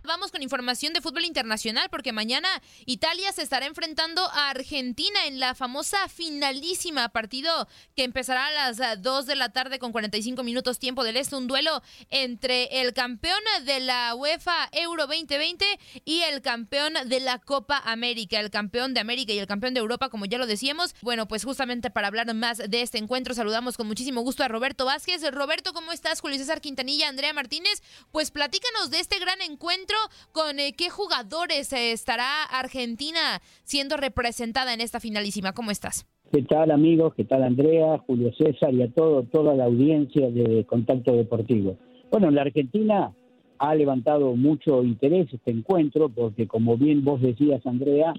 [0.06, 2.48] Vamos con información de fútbol internacional porque mañana
[2.86, 9.02] Italia se estará enfrentando a Argentina en la famosa finalísima partido que empezará a las
[9.02, 13.40] 2 de la tarde con 45 minutos tiempo del este, un duelo entre el campeón
[13.64, 15.66] de la UEFA Euro 2020
[16.06, 19.80] y el campeón de la Copa América, el campeón de América y el campeón de
[19.80, 20.94] Europa, como ya lo decíamos.
[21.02, 24.86] Bueno, pues justamente para hablar más de este encuentro saludamos con muchísimo gusto a Roberto
[24.86, 25.24] Vázquez.
[25.32, 26.22] Roberto, ¿cómo estás?
[26.22, 27.82] Julio César Quintanilla, Andrea Martínez.
[28.12, 29.95] Pues platícanos de este gran encuentro
[30.32, 35.54] con eh, qué jugadores eh, estará Argentina siendo representada en esta finalísima.
[35.54, 36.06] ¿Cómo estás?
[36.32, 37.14] ¿Qué tal amigos?
[37.16, 41.78] ¿Qué tal Andrea, Julio César y a todo, toda la audiencia de Contacto Deportivo?
[42.12, 43.14] Bueno, la Argentina
[43.58, 48.14] ha levantado mucho interés este encuentro porque como bien vos decías Andrea,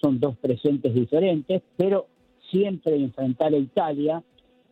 [0.00, 2.06] son dos presentes diferentes, pero
[2.50, 4.22] siempre enfrentar a Italia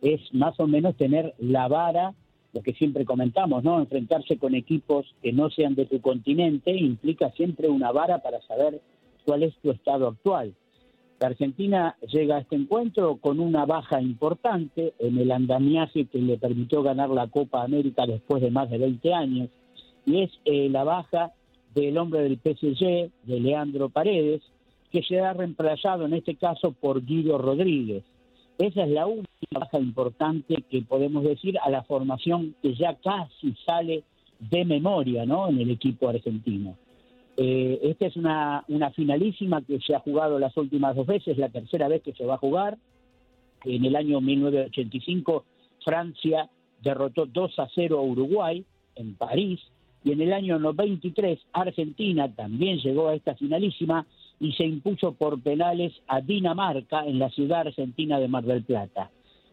[0.01, 2.13] es más o menos tener la vara
[2.53, 3.79] lo que siempre comentamos, ¿no?
[3.79, 8.81] Enfrentarse con equipos que no sean de tu continente implica siempre una vara para saber
[9.25, 10.53] cuál es tu estado actual.
[11.19, 16.37] La Argentina llega a este encuentro con una baja importante en el andamiaje que le
[16.37, 19.49] permitió ganar la Copa América después de más de 20 años,
[20.05, 21.33] y es eh, la baja
[21.75, 24.41] del hombre del PSG, de Leandro Paredes,
[24.91, 28.03] que será reemplazado en este caso por Guido Rodríguez.
[28.57, 33.55] Esa es la única baja importante que podemos decir a la formación que ya casi
[33.65, 34.03] sale
[34.39, 35.49] de memoria ¿no?
[35.49, 36.77] en el equipo argentino.
[37.37, 41.49] Eh, esta es una, una finalísima que se ha jugado las últimas dos veces, la
[41.49, 42.77] tercera vez que se va a jugar.
[43.65, 45.45] En el año 1985
[45.83, 46.49] Francia
[46.81, 49.59] derrotó 2 a 0 a Uruguay en París
[50.03, 54.05] y en el año 93 Argentina también llegó a esta finalísima
[54.39, 59.11] y se impuso por penales a Dinamarca en la ciudad argentina de Mar del Plata.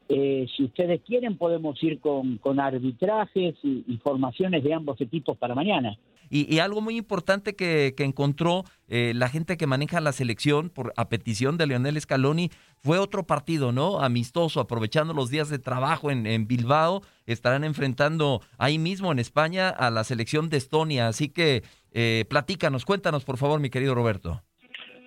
[0.09, 5.37] Eh, si ustedes quieren, podemos ir con, con arbitrajes y, y, formaciones de ambos equipos
[5.37, 5.99] para mañana.
[6.31, 10.71] Y, y algo muy importante que, que encontró eh, la gente que maneja la selección
[10.71, 14.01] por a petición de Leonel Scaloni fue otro partido, ¿no?
[14.01, 17.03] Amistoso, aprovechando los días de trabajo en, en Bilbao.
[17.27, 21.09] Estarán enfrentando ahí mismo en España a la selección de Estonia.
[21.09, 24.43] Así que eh, platícanos, cuéntanos, por favor, mi querido Roberto.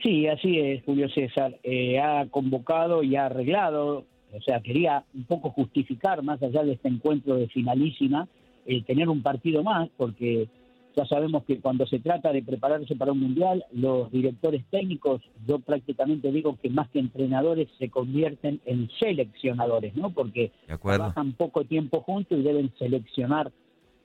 [0.01, 1.57] Sí, así es, Julio César.
[1.63, 6.73] Eh, ha convocado y ha arreglado, o sea, quería un poco justificar, más allá de
[6.73, 8.27] este encuentro de finalísima,
[8.65, 10.47] el tener un partido más, porque
[10.95, 15.59] ya sabemos que cuando se trata de prepararse para un mundial, los directores técnicos, yo
[15.59, 20.11] prácticamente digo que más que entrenadores se convierten en seleccionadores, ¿no?
[20.11, 23.51] Porque trabajan poco tiempo juntos y deben seleccionar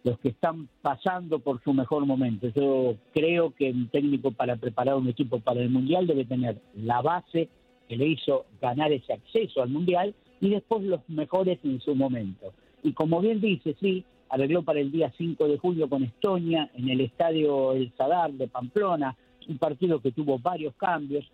[0.05, 2.49] los que están pasando por su mejor momento.
[2.49, 7.01] Yo creo que un técnico para preparar un equipo para el Mundial debe tener la
[7.01, 7.49] base
[7.89, 12.53] que le hizo ganar ese acceso al Mundial y después los mejores en su momento.
[12.83, 16.89] Y como bien dice, sí, arregló para el día 5 de julio con Estonia en
[16.89, 19.17] el estadio El Sadar de Pamplona,
[19.49, 21.25] un partido que tuvo varios cambios.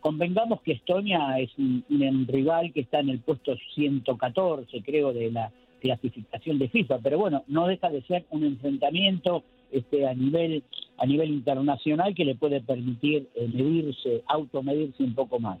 [0.00, 5.50] Convengamos que Estonia es un, rival que está en el puesto 114, creo, de la
[5.80, 10.62] clasificación de FIFA, pero bueno, no deja de ser un enfrentamiento este, a nivel
[10.98, 15.58] a nivel internacional que le puede permitir eh, medirse, automedirse un poco más.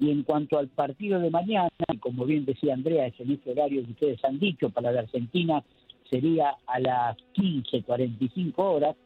[0.00, 3.84] Y en cuanto al partido de mañana, como bien decía Andrea, es en este horario
[3.84, 5.64] que ustedes han dicho, para la Argentina
[6.08, 8.96] sería a las 15.45 horas.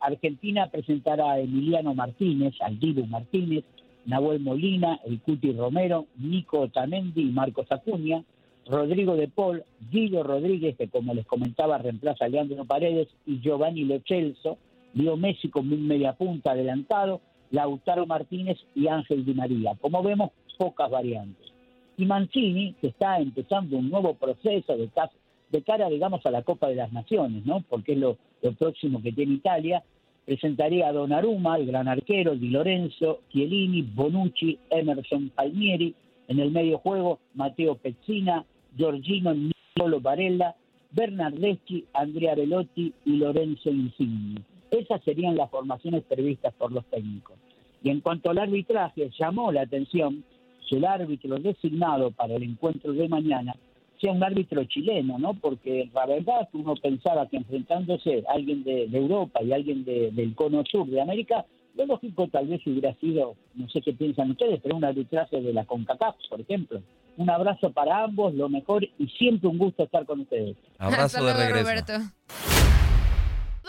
[0.00, 3.64] Argentina presentará a Emiliano Martínez, al Dibu Martínez,
[4.06, 8.24] Nahuel Molina, el Cuti Romero, Nico Otamendi y Marcos Acuña.
[8.70, 13.84] Rodrigo de Paul, Guido Rodríguez, que como les comentaba reemplaza a Leandro Paredes, y Giovanni
[13.84, 14.58] Lochelso,
[14.94, 19.72] Leo Messi con un media punta adelantado, Lautaro Martínez y Ángel Di María.
[19.80, 21.52] Como vemos, pocas variantes.
[21.96, 26.76] Y Mancini, que está empezando un nuevo proceso de, cara, digamos, a la Copa de
[26.76, 27.64] las Naciones, ¿no?
[27.68, 28.18] Porque es lo,
[28.58, 29.82] próximo que tiene Italia,
[30.24, 35.94] presentaría a Donnarumma, el gran arquero, Di Lorenzo, Chiellini, Bonucci, Emerson Palmieri,
[36.28, 38.44] en el medio juego Matteo Pezzina,
[38.76, 40.54] Giorgino Nicolo Barella,
[40.92, 44.42] Bernardeschi, Andrea Velotti y Lorenzo Insigne.
[44.70, 47.36] Esas serían las formaciones previstas por los técnicos.
[47.82, 50.24] Y en cuanto al arbitraje, llamó la atención
[50.68, 53.54] que el árbitro designado para el encuentro de mañana
[54.00, 55.34] sea un árbitro chileno, ¿no?
[55.34, 60.86] Porque la verdad uno pensaba que enfrentándose alguien de, Europa y alguien del cono sur
[60.86, 64.84] de América, lo lógico tal vez hubiera sido, no sé qué piensan ustedes, pero un
[64.84, 66.82] arbitraje de la CONCACAF, por ejemplo.
[67.16, 70.56] Un abrazo para ambos, lo mejor y siempre un gusto estar con ustedes.
[70.78, 71.62] Abrazo de regreso.
[71.62, 71.92] Roberto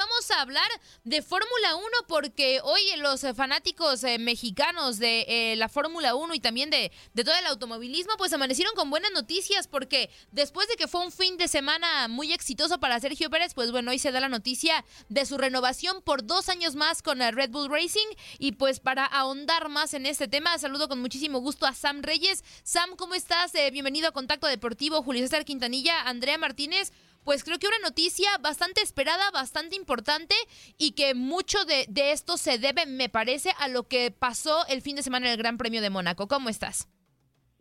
[0.02, 0.68] vamos a hablar
[1.04, 6.40] de Fórmula 1 porque hoy los fanáticos eh, mexicanos de eh, la Fórmula 1 y
[6.40, 10.88] también de, de todo el automovilismo pues amanecieron con buenas noticias porque después de que
[10.88, 14.20] fue un fin de semana muy exitoso para Sergio Pérez, pues bueno, hoy se da
[14.20, 18.08] la noticia de su renovación por dos años más con Red Bull Racing
[18.40, 22.44] y pues para ahondar más en este tema, saludo con muchísimo gusto a Sam Reyes.
[22.64, 23.54] Sam, ¿cómo estás?
[23.54, 26.92] Eh, bienvenido a Contacto Deportivo, Julio César Quintanilla, Andrea Martínez
[27.24, 30.36] pues creo que una noticia bastante esperada, bastante importante
[30.78, 34.96] y que mucho de, esto se debe, me parece, a lo que pasó el fin
[34.96, 36.28] de semana en el Gran Premio de Mónaco.
[36.28, 36.88] ¿Cómo estás?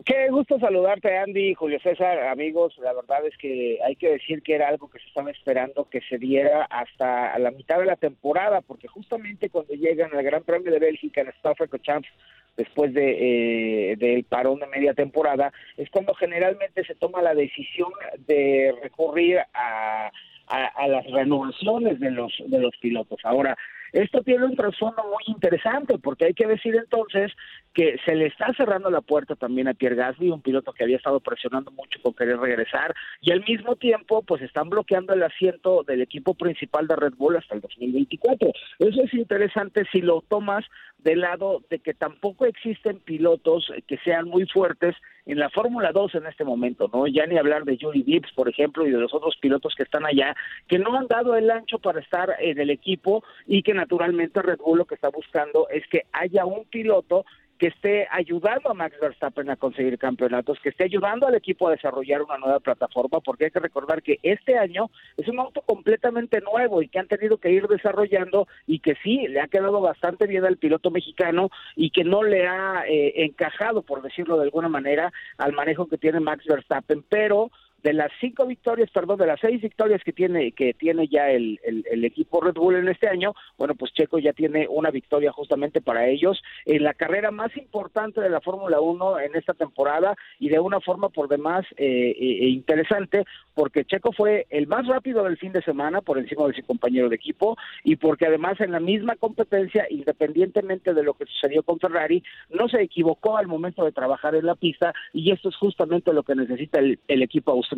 [0.04, 2.74] Qué gusto saludarte, Andy, Julio César, amigos.
[2.78, 6.00] La verdad es que hay que decir que era algo que se estaba esperando que
[6.08, 10.72] se diera hasta la mitad de la temporada, porque justamente cuando llegan al Gran Premio
[10.72, 12.08] de Bélgica en Stafford Champs
[12.56, 17.92] después de eh, del parón de media temporada, es cuando generalmente se toma la decisión
[18.26, 20.10] de recurrir a,
[20.46, 23.20] a, las renovaciones de los de los pilotos.
[23.22, 23.56] Ahora,
[23.92, 27.33] esto tiene un trasfondo muy interesante porque hay que decir entonces
[27.74, 30.96] que se le está cerrando la puerta también a Pierre Gasly, un piloto que había
[30.96, 35.83] estado presionando mucho con querer regresar y al mismo tiempo pues están bloqueando el asiento
[35.85, 38.53] del equipo principal de Red Bull hasta el 2024.
[38.79, 40.64] Eso es interesante si lo tomas
[40.98, 44.94] del lado de que tampoco existen pilotos que sean muy fuertes
[45.30, 47.06] en la Fórmula 2 en este momento, ¿no?
[47.06, 50.04] Ya ni hablar de Julie Gibbs, por ejemplo, y de los otros pilotos que están
[50.04, 50.34] allá,
[50.66, 54.58] que no han dado el ancho para estar en el equipo y que naturalmente Red
[54.58, 57.24] Bull lo que está buscando es que haya un piloto
[57.61, 61.73] que esté ayudando a Max Verstappen a conseguir campeonatos, que esté ayudando al equipo a
[61.73, 66.40] desarrollar una nueva plataforma, porque hay que recordar que este año es un auto completamente
[66.40, 70.27] nuevo y que han tenido que ir desarrollando y que sí, le ha quedado bastante
[70.27, 74.70] bien al piloto mexicano y que no le ha eh, encajado, por decirlo de alguna
[74.70, 77.51] manera, al manejo que tiene Max Verstappen, pero
[77.82, 81.58] de las cinco victorias, perdón, de las seis victorias que tiene que tiene ya el,
[81.64, 85.80] el, equipo Red Bull en este año, bueno, pues Checo ya tiene una victoria justamente
[85.80, 90.48] para ellos en la carrera más importante de la Fórmula 1 en esta temporada y
[90.48, 95.38] de una forma por demás eh, eh, interesante, porque Checo fue el más rápido del
[95.38, 98.80] fin de semana por encima de su compañero de equipo y porque además en la
[98.80, 103.92] misma competencia, independientemente de lo que sucedió con Ferrari, no se equivocó al momento de
[103.92, 107.69] trabajar en la pista y esto es justamente lo que necesita el, el equipo australiano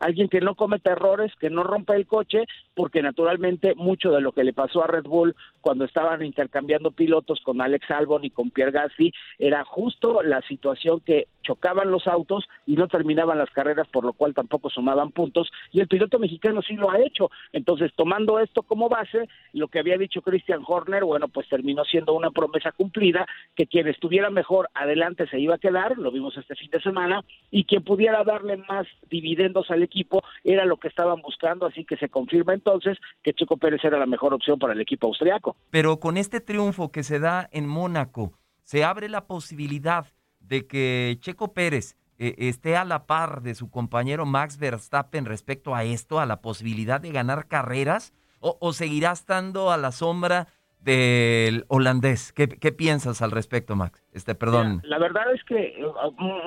[0.00, 2.44] alguien que no cometa errores, que no rompa el coche,
[2.74, 7.40] porque naturalmente mucho de lo que le pasó a Red Bull cuando estaban intercambiando pilotos
[7.40, 12.48] con Alex Albon y con Pierre Gasly era justo la situación que chocaban los autos
[12.66, 16.60] y no terminaban las carreras, por lo cual tampoco sumaban puntos, y el piloto mexicano
[16.62, 17.30] sí lo ha hecho.
[17.52, 22.14] Entonces, tomando esto como base, lo que había dicho Christian Horner, bueno, pues terminó siendo
[22.14, 26.56] una promesa cumplida, que quien estuviera mejor adelante se iba a quedar, lo vimos este
[26.56, 29.25] fin de semana, y quien pudiera darle más dividendos
[29.68, 33.84] al equipo era lo que estaban buscando, así que se confirma entonces que Checo Pérez
[33.84, 35.56] era la mejor opción para el equipo austriaco.
[35.70, 40.06] Pero con este triunfo que se da en Mónaco, se abre la posibilidad
[40.40, 45.74] de que Checo Pérez eh, esté a la par de su compañero Max Verstappen respecto
[45.74, 50.46] a esto, a la posibilidad de ganar carreras, o, seguirá estando a la sombra
[50.80, 52.32] del holandés.
[52.32, 54.02] ¿Qué, qué piensas al respecto, Max?
[54.12, 54.82] Este, perdón.
[54.84, 55.84] La verdad es que eh,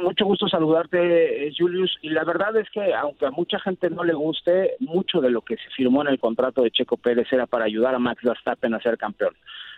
[0.01, 4.03] mucho gusto saludarte, eh, Julius, y la verdad es que aunque a mucha gente no
[4.03, 7.47] le guste, mucho de lo que se firmó en el contrato de Checo Pérez era
[7.47, 9.35] para ayudar a Max Verstappen a ser campeón.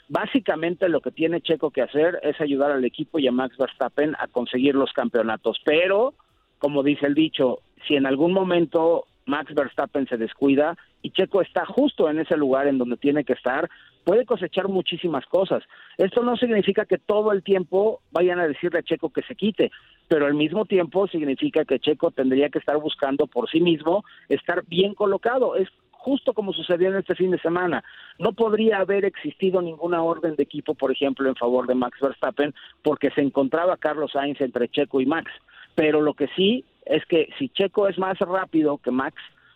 [0.08, 4.16] Básicamente lo que tiene Checo que hacer es ayudar al equipo y a Max Verstappen
[4.20, 6.14] a conseguir los campeonatos, pero
[6.60, 11.66] como dice el dicho, si en algún momento Max Verstappen se descuida y Checo está
[11.66, 13.70] justo en ese lugar en donde tiene que estar,
[14.04, 15.64] puede cosechar muchísimas cosas.
[15.98, 19.72] Esto no significa que todo el tiempo vayan a decirle a Checo que se quite,
[20.08, 24.66] pero al mismo tiempo significa que Checo tendría que estar buscando por sí mismo estar
[24.66, 25.56] bien colocado.
[25.56, 27.84] Es justo como sucedió en este fin de semana.
[28.18, 32.54] No podría haber existido ninguna orden de equipo, por ejemplo, en favor de Max Verstappen,
[32.82, 35.32] porque se encontraba Carlos Sainz entre Checo y Max.
[35.76, 39.16] Pero lo que sí es que si Checo es más rápido que Max,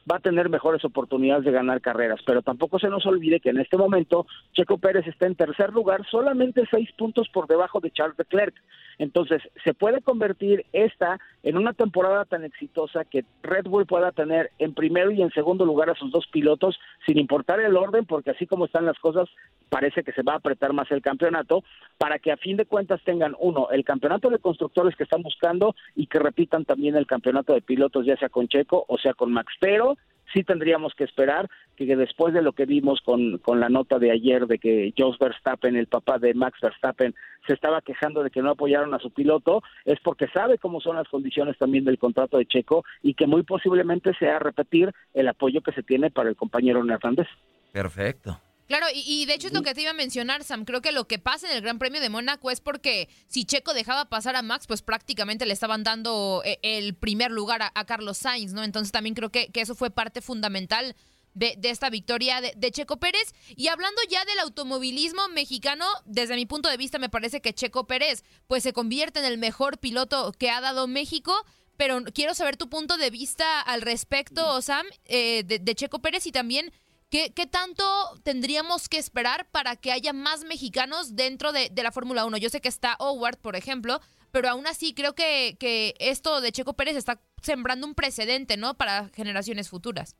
[0.09, 2.19] va a tener mejores oportunidades de ganar carreras.
[2.25, 6.05] Pero tampoco se nos olvide que en este momento Checo Pérez está en tercer lugar,
[6.09, 8.55] solamente seis puntos por debajo de Charles Leclerc.
[8.97, 14.51] Entonces, se puede convertir esta en una temporada tan exitosa que Red Bull pueda tener
[14.59, 18.31] en primero y en segundo lugar a sus dos pilotos, sin importar el orden, porque
[18.31, 19.27] así como están las cosas,
[19.69, 21.63] parece que se va a apretar más el campeonato,
[21.97, 25.75] para que a fin de cuentas tengan, uno, el campeonato de constructores que están buscando
[25.95, 29.31] y que repitan también el campeonato de pilotos, ya sea con Checo o sea con
[29.31, 29.53] Max.
[29.59, 29.97] Pero
[30.33, 34.11] sí tendríamos que esperar que después de lo que vimos con, con la nota de
[34.11, 37.13] ayer de que Jos Verstappen, el papá de Max Verstappen,
[37.47, 40.95] se estaba quejando de que no apoyaron a su piloto, es porque sabe cómo son
[40.95, 45.61] las condiciones también del contrato de Checo y que muy posiblemente sea repetir el apoyo
[45.61, 47.27] que se tiene para el compañero Hernández.
[47.71, 48.39] Perfecto.
[48.67, 50.65] Claro, y, de hecho es lo que te iba a mencionar, Sam.
[50.65, 53.75] Creo que lo que pasa en el Gran Premio de Mónaco es porque si Checo
[53.75, 58.17] dejaba pasar a Max, pues prácticamente le estaban dando eh, el primer lugar a, Carlos
[58.17, 58.63] Sainz, ¿no?
[58.63, 60.95] Entonces también creo que, que eso fue parte fundamental
[61.35, 63.35] de, de, esta victoria de, de, Checo Pérez.
[63.55, 67.85] Y hablando ya del automovilismo mexicano, desde mi punto de vista me parece que Checo
[67.85, 71.35] Pérez pues se convierte en el mejor piloto que ha dado México.
[71.77, 76.25] Pero quiero saber tu punto de vista al respecto, Sam, eh, de, de Checo Pérez
[76.25, 76.71] y también
[77.09, 77.83] ¿Qué, tanto
[78.23, 82.37] tendríamos que esperar para que haya más mexicanos dentro de, la Fórmula 1?
[82.37, 83.99] Yo sé que está Howard, por ejemplo,
[84.31, 88.73] pero aún así creo que, que esto de Checo Pérez está sembrando un precedente, ¿no?
[88.73, 90.17] Para generaciones futuras.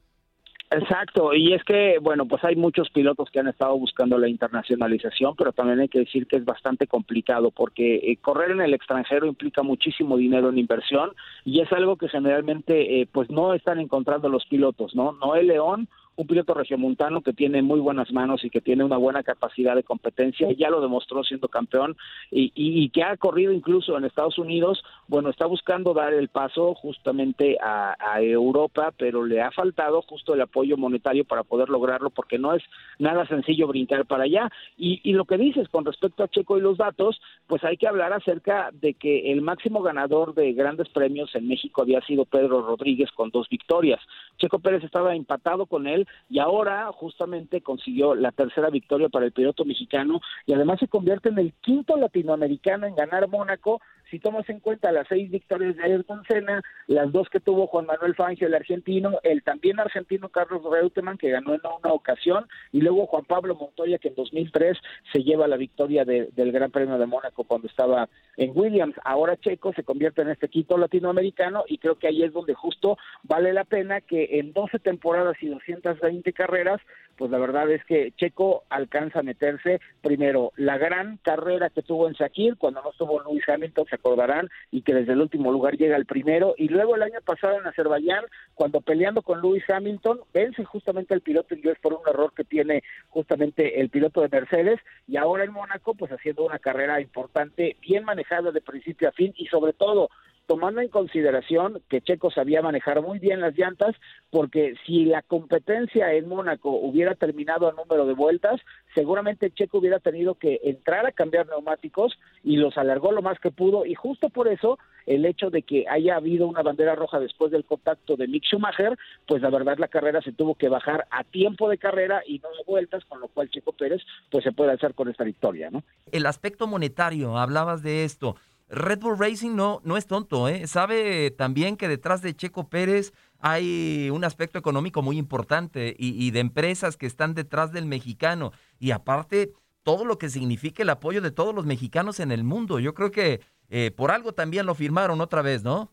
[0.72, 5.36] Exacto, y es que, bueno, pues hay muchos pilotos que han estado buscando la internacionalización,
[5.36, 9.28] pero también hay que decir que es bastante complicado porque eh, correr en el extranjero
[9.28, 11.12] implica muchísimo dinero en inversión
[11.44, 15.12] y es algo que generalmente, eh, pues no están encontrando los pilotos, ¿no?
[15.14, 15.88] Noel León
[16.18, 19.84] un piloto regiomontano que tiene muy buenas manos y que tiene una buena capacidad de
[19.84, 21.98] competencia, ya lo demostró siendo campeón
[22.32, 26.74] y, y, que ha corrido incluso en Estados Unidos, bueno, está buscando dar el paso
[26.76, 32.10] justamente a, a, Europa, pero le ha faltado justo el apoyo monetario para poder lograrlo
[32.10, 32.64] porque no es
[32.98, 34.50] nada sencillo brincar para allá.
[34.78, 37.88] Y, y lo que dices con respecto a Checo y los datos, pues hay que
[37.88, 42.62] hablar acerca de que el máximo ganador de grandes premios en México había sido Pedro
[42.62, 44.00] Rodríguez con dos victorias.
[44.38, 49.32] Checo Pérez estaba empatado con él y ahora justamente consiguió la tercera victoria para el
[49.32, 54.48] piloto mexicano y además se convierte en el quinto latinoamericano en ganar Mónaco si tomas
[54.50, 58.48] en cuenta las seis victorias de Ayrton Senna, las dos que tuvo Juan Manuel Fangio,
[58.48, 63.26] el argentino, el también argentino Carlos Reutemann, que ganó en una ocasión, y luego Juan
[63.26, 64.78] Pablo Montoya, que en 2003
[65.12, 68.96] se lleva la victoria del Gran Premio de Mónaco cuando estaba en Williams.
[69.04, 72.98] Ahora Checo se convierte en este quinto latinoamericano y creo que ahí es donde justo
[73.24, 76.82] vale la pena que en 12 temporadas y 220 carreras
[77.18, 79.80] pues la verdad es que Checo alcanza a meterse.
[80.02, 84.50] Primero la gran carrera que tuvo en Shakir cuando no estuvo Luis Hamilton, se acordarán,
[84.72, 87.68] y que desde el último lugar llega al primero, y luego el año pasado en
[87.68, 92.44] Azerbaiyán, cuando peleando con Luis Hamilton, vence justamente el piloto inglés por un error que
[92.44, 97.78] tiene justamente el piloto de Mercedes, y ahora en Mónaco, pues haciendo una carrera importante,
[97.82, 100.10] bien manejada de principio a fin, y sobre todo
[100.46, 103.96] tomando en consideración que Checo sabía manejar muy bien las llantas,
[104.30, 108.62] porque si la competencia en Mónaco hubiera terminado a número de vueltas,
[108.94, 113.52] seguramente Checo hubiera tenido que entrar a cambiar neumáticos y los alargó lo más que
[113.52, 117.52] pudo, y justo por eso el hecho de que haya habido una bandera roja después
[117.52, 121.24] del contacto de Mick Schumacher, pues la verdad la carrera se tuvo que bajar a
[121.24, 124.72] tiempo de carrera y no de vueltas, con lo cual Checo Pérez pues se puede
[124.72, 125.84] hacer con esta victoria, ¿no?
[126.12, 128.36] El aspecto monetario, hablabas de esto.
[128.68, 130.66] Red Bull Racing no, no es tonto, ¿eh?
[130.66, 136.40] sabe también que detrás de Checo Pérez hay un aspecto económico muy importante y, de
[136.40, 138.52] empresas que están detrás del mexicano.
[138.80, 139.52] Y aparte,
[139.84, 142.80] todo lo que significa el apoyo de todos los mexicanos en el mundo.
[142.80, 145.92] Yo creo que eh, por algo también lo firmaron otra vez, ¿no?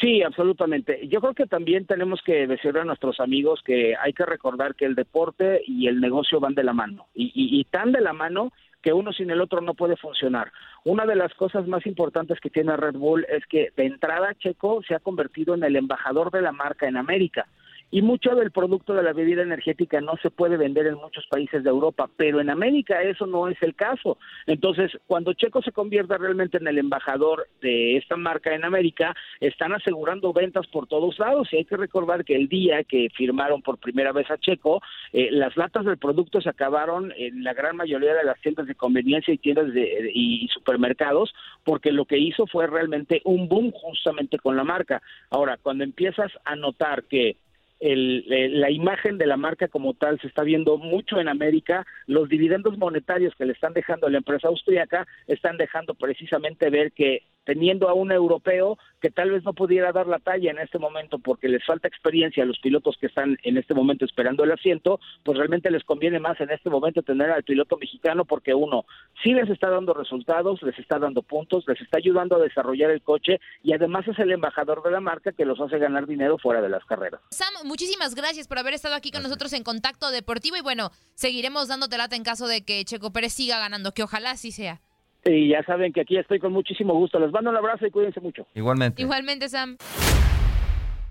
[0.00, 1.06] Sí, absolutamente.
[1.06, 4.86] Yo creo que también tenemos que decirle a nuestros amigos que hay que recordar que
[4.86, 7.06] el deporte y el negocio van de la mano.
[7.14, 8.52] Y, y, y tan de la mano
[8.86, 10.52] que uno sin el otro no puede funcionar.
[10.84, 14.80] Una de las cosas más importantes que tiene Red Bull es que de entrada Checo
[14.86, 17.48] se ha convertido en el embajador de la marca en América
[17.90, 21.62] y mucho del producto de la bebida energética no se puede vender en muchos países
[21.62, 24.18] de Europa, pero en América eso no es el caso.
[24.46, 29.72] Entonces, cuando Checo se convierta realmente en el embajador de esta marca en América, están
[29.72, 33.78] asegurando ventas por todos lados y hay que recordar que el día que firmaron por
[33.78, 34.82] primera vez a Checo,
[35.12, 38.74] eh, las latas del producto se acabaron en la gran mayoría de las tiendas de
[38.74, 41.32] conveniencia y tiendas de, y supermercados,
[41.64, 45.02] porque lo que hizo fue realmente un boom justamente con la marca.
[45.30, 47.36] Ahora, cuando empiezas a notar que
[47.80, 48.24] el,
[48.60, 51.86] la imagen de la marca como tal se está viendo mucho en América.
[52.06, 56.92] Los dividendos monetarios que le están dejando a la empresa austríaca están dejando precisamente ver
[56.92, 60.78] que teniendo a un europeo que tal vez no pudiera dar la talla en este
[60.78, 64.52] momento porque les falta experiencia a los pilotos que están en este momento esperando el
[64.52, 68.84] asiento, pues realmente les conviene más en este momento tener al piloto mexicano porque uno
[69.22, 73.02] sí les está dando resultados, les está dando puntos, les está ayudando a desarrollar el
[73.02, 76.60] coche y además es el embajador de la marca que los hace ganar dinero fuera
[76.60, 77.20] de las carreras.
[77.30, 81.68] Sam, muchísimas gracias por haber estado aquí con nosotros en Contacto Deportivo y bueno, seguiremos
[81.68, 84.80] dándote lata en caso de que Checo Pérez siga ganando, que ojalá así sea.
[85.26, 87.18] Y ya saben que aquí estoy con muchísimo gusto.
[87.18, 88.46] Les mando un abrazo y cuídense mucho.
[88.54, 89.02] Igualmente.
[89.02, 89.76] Igualmente, Sam.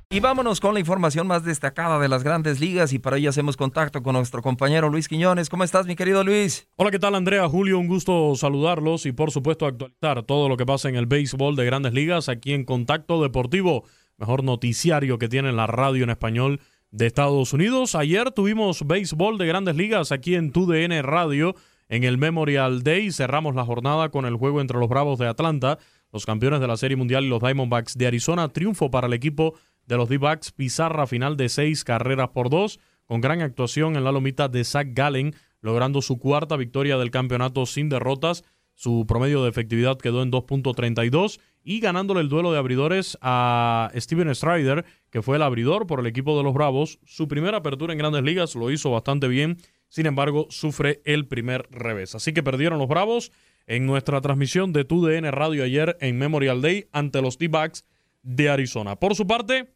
[0.09, 3.57] Y vámonos con la información más destacada de las grandes ligas y para ello hacemos
[3.57, 5.49] contacto con nuestro compañero Luis Quiñones.
[5.49, 6.70] ¿Cómo estás, mi querido Luis?
[6.78, 7.49] Hola, ¿qué tal, Andrea?
[7.49, 11.55] Julio, un gusto saludarlos y por supuesto actualizar todo lo que pasa en el béisbol
[11.55, 13.84] de grandes ligas aquí en Contacto Deportivo,
[14.18, 16.61] mejor noticiario que tiene la radio en español
[16.91, 17.95] de Estados Unidos.
[17.95, 21.55] Ayer tuvimos béisbol de grandes ligas aquí en TUDN Radio
[21.90, 23.12] en el Memorial Day.
[23.12, 25.78] Cerramos la jornada con el juego entre los Bravos de Atlanta,
[26.12, 28.50] los campeones de la Serie Mundial y los Diamondbacks de Arizona.
[28.50, 29.56] Triunfo para el equipo
[29.86, 34.12] de los D-Backs, pizarra final de seis carreras por dos, con gran actuación en la
[34.12, 38.44] lomita de Zach Gallen, logrando su cuarta victoria del campeonato sin derrotas.
[38.74, 44.34] Su promedio de efectividad quedó en 2.32 y ganándole el duelo de abridores a Steven
[44.36, 47.00] Strider, que fue el abridor por el equipo de los Bravos.
[47.06, 49.58] Su primera apertura en grandes ligas lo hizo bastante bien,
[49.96, 52.16] sin embargo sufre el primer revés.
[52.16, 53.32] Así que perdieron los Bravos
[53.66, 57.86] en nuestra transmisión de TUDN Radio ayer en Memorial Day ante los D-Backs
[58.22, 58.98] de Arizona.
[58.98, 59.74] Por su parte,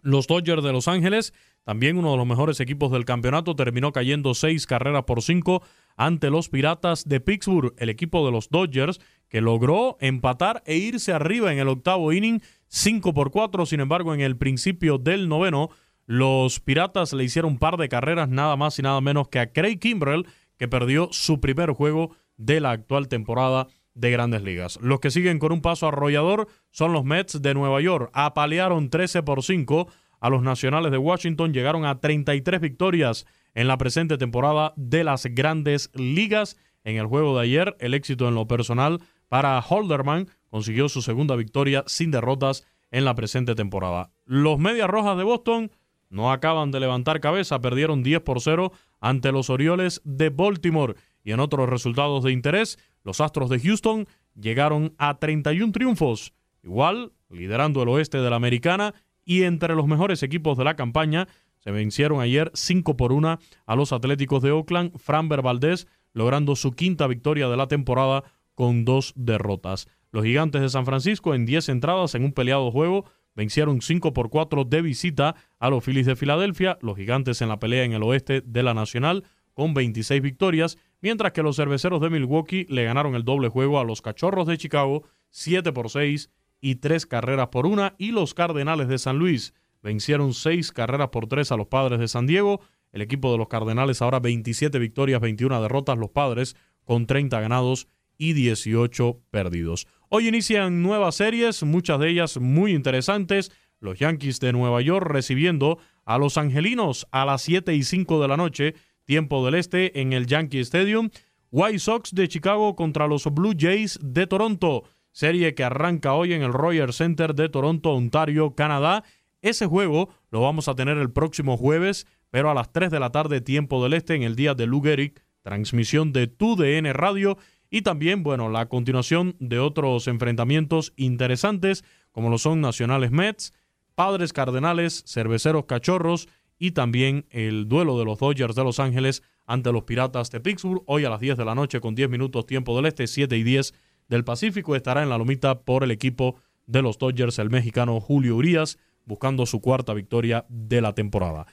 [0.00, 4.32] los Dodgers de Los Ángeles, también uno de los mejores equipos del campeonato, terminó cayendo
[4.32, 5.62] seis carreras por cinco
[5.94, 11.12] ante los Piratas de Pittsburgh, el equipo de los Dodgers, que logró empatar e irse
[11.12, 13.66] arriba en el octavo inning, 5 por 4.
[13.66, 15.68] Sin embargo, en el principio del noveno,
[16.06, 19.52] los Piratas le hicieron un par de carreras, nada más y nada menos que a
[19.52, 20.26] Craig Kimbrell,
[20.58, 24.78] que perdió su primer juego de la actual temporada de grandes ligas.
[24.82, 28.10] Los que siguen con un paso arrollador son los Mets de Nueva York.
[28.12, 29.88] Apalearon 13 por 5
[30.20, 31.52] a los Nacionales de Washington.
[31.52, 36.56] Llegaron a 33 victorias en la presente temporada de las grandes ligas.
[36.82, 41.36] En el juego de ayer, el éxito en lo personal para Holderman consiguió su segunda
[41.36, 44.12] victoria sin derrotas en la presente temporada.
[44.24, 45.70] Los Medias Rojas de Boston
[46.14, 50.94] no acaban de levantar cabeza, perdieron 10 por 0 ante los Orioles de Baltimore.
[51.24, 54.06] Y en otros resultados de interés, los Astros de Houston
[54.40, 58.94] llegaron a 31 triunfos, igual liderando el oeste de la Americana
[59.24, 61.26] y entre los mejores equipos de la campaña.
[61.58, 66.76] Se vencieron ayer 5 por 1 a los Atléticos de Oakland, Framber Valdez logrando su
[66.76, 68.22] quinta victoria de la temporada
[68.54, 69.88] con dos derrotas.
[70.12, 73.04] Los Gigantes de San Francisco en 10 entradas en un peleado juego
[73.34, 77.58] vencieron 5 por 4 de visita a los Phillies de Filadelfia, los Gigantes en la
[77.58, 79.24] pelea en el oeste de la Nacional
[79.54, 83.84] con 26 victorias, mientras que los Cerveceros de Milwaukee le ganaron el doble juego a
[83.84, 86.30] los Cachorros de Chicago 7 por 6
[86.60, 91.26] y 3 carreras por una y los Cardenales de San Luis vencieron 6 carreras por
[91.26, 92.60] 3 a los Padres de San Diego.
[92.90, 97.86] El equipo de los Cardenales ahora 27 victorias, 21 derrotas, los Padres con 30 ganados
[98.16, 99.86] y 18 perdidos.
[100.16, 103.50] Hoy inician nuevas series, muchas de ellas muy interesantes.
[103.80, 108.28] Los Yankees de Nueva York recibiendo a los Angelinos a las 7 y 5 de
[108.28, 108.74] la noche,
[109.06, 111.10] tiempo del este, en el Yankee Stadium.
[111.50, 114.84] White Sox de Chicago contra los Blue Jays de Toronto.
[115.10, 119.02] Serie que arranca hoy en el Royal Center de Toronto, Ontario, Canadá.
[119.42, 123.10] Ese juego lo vamos a tener el próximo jueves, pero a las 3 de la
[123.10, 127.36] tarde, tiempo del este, en el día de Lou Gehrig, transmisión de TUDN Radio
[127.74, 133.52] y también, bueno, la continuación de otros enfrentamientos interesantes, como lo son Nacionales Mets,
[133.96, 139.72] Padres Cardenales, Cerveceros Cachorros y también el duelo de los Dodgers de Los Ángeles ante
[139.72, 140.84] los Piratas de Pittsburgh.
[140.86, 143.42] Hoy a las 10 de la noche con 10 minutos tiempo del este, 7 y
[143.42, 143.74] 10
[144.06, 146.36] del Pacífico, estará en la lomita por el equipo
[146.68, 151.46] de los Dodgers, el mexicano Julio Urias, buscando su cuarta victoria de la temporada.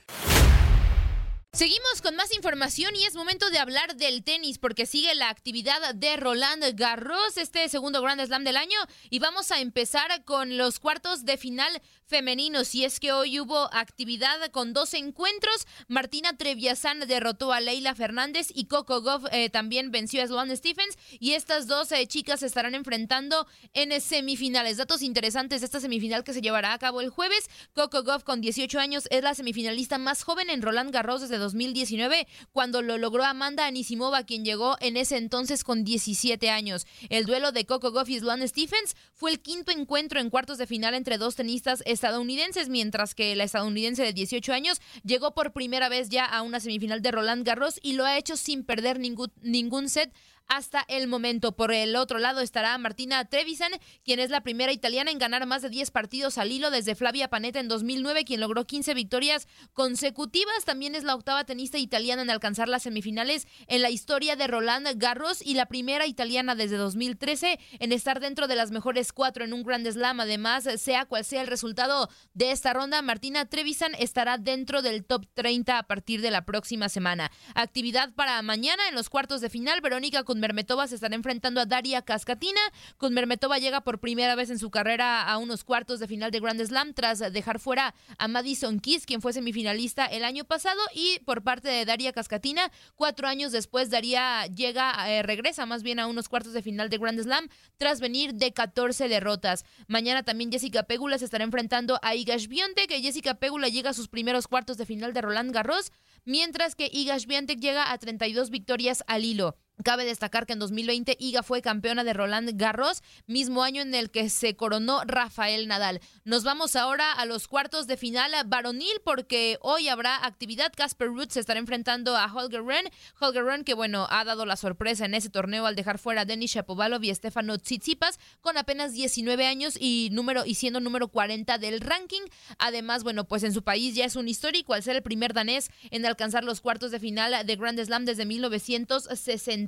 [1.54, 5.94] Seguimos con más información y es momento de hablar del tenis porque sigue la actividad
[5.94, 8.78] de Roland Garros, este segundo Grand Slam del año,
[9.10, 11.82] y vamos a empezar con los cuartos de final
[12.12, 12.74] femeninos.
[12.74, 15.66] Y es que hoy hubo actividad con dos encuentros.
[15.88, 20.96] Martina Treviasan derrotó a Leila Fernández y Coco Goff eh, también venció a Sloane Stephens.
[21.20, 24.76] Y estas dos eh, chicas se estarán enfrentando en semifinales.
[24.76, 27.48] Datos interesantes de esta semifinal que se llevará a cabo el jueves.
[27.72, 32.26] Coco Goff con 18 años es la semifinalista más joven en Roland Garros desde 2019,
[32.52, 36.86] cuando lo logró Amanda Anisimova, quien llegó en ese entonces con 17 años.
[37.10, 40.66] El duelo de Coco Goff y Sloane Stephens fue el quinto encuentro en cuartos de
[40.66, 45.88] final entre dos tenistas estadounidenses, mientras que la estadounidense de 18 años llegó por primera
[45.88, 49.32] vez ya a una semifinal de Roland Garros y lo ha hecho sin perder ningún,
[49.42, 50.12] ningún set
[50.48, 51.52] hasta el momento.
[51.52, 53.72] Por el otro lado estará Martina Trevisan,
[54.04, 57.28] quien es la primera italiana en ganar más de 10 partidos al hilo desde Flavia
[57.28, 60.64] Panetta en 2009, quien logró 15 victorias consecutivas.
[60.64, 64.88] También es la octava tenista italiana en alcanzar las semifinales en la historia de Roland
[64.96, 69.52] Garros y la primera italiana desde 2013 en estar dentro de las mejores cuatro en
[69.52, 70.20] un Grand Slam.
[70.20, 75.26] Además, sea cual sea el resultado de esta ronda, Martina Trevisan estará dentro del top
[75.34, 77.30] 30 a partir de la próxima semana.
[77.54, 79.80] Actividad para mañana en los cuartos de final.
[79.80, 82.60] Verónica Mermetova se estará enfrentando a Daria Cascatina.
[83.00, 86.60] Mermetova llega por primera vez en su carrera a unos cuartos de final de Grand
[86.60, 90.80] Slam tras dejar fuera a Madison Keys, quien fue semifinalista el año pasado.
[90.94, 95.98] Y por parte de Daria Cascatina, cuatro años después, Daria llega, eh, regresa más bien
[95.98, 99.64] a unos cuartos de final de Grand Slam tras venir de 14 derrotas.
[99.88, 103.94] Mañana también Jessica Pegula se estará enfrentando a Igash Biontek, que Jessica Pegula llega a
[103.94, 105.92] sus primeros cuartos de final de Roland Garros,
[106.24, 109.56] mientras que Igash Biontek llega a 32 victorias al hilo.
[109.82, 114.10] Cabe destacar que en 2020 Iga fue campeona de Roland Garros, mismo año en el
[114.10, 116.00] que se coronó Rafael Nadal.
[116.24, 120.72] Nos vamos ahora a los cuartos de final varonil porque hoy habrá actividad.
[120.76, 122.90] Casper Ruud se estará enfrentando a Holger Rehn.
[123.18, 126.24] Holger Rehn que bueno, ha dado la sorpresa en ese torneo al dejar fuera a
[126.26, 131.58] Denis Shapovalov y Stefano Tsitsipas con apenas 19 años y número y siendo número 40
[131.58, 132.22] del ranking.
[132.58, 135.70] Además, bueno, pues en su país ya es un histórico al ser el primer danés
[135.90, 139.61] en alcanzar los cuartos de final de Grand Slam desde 1960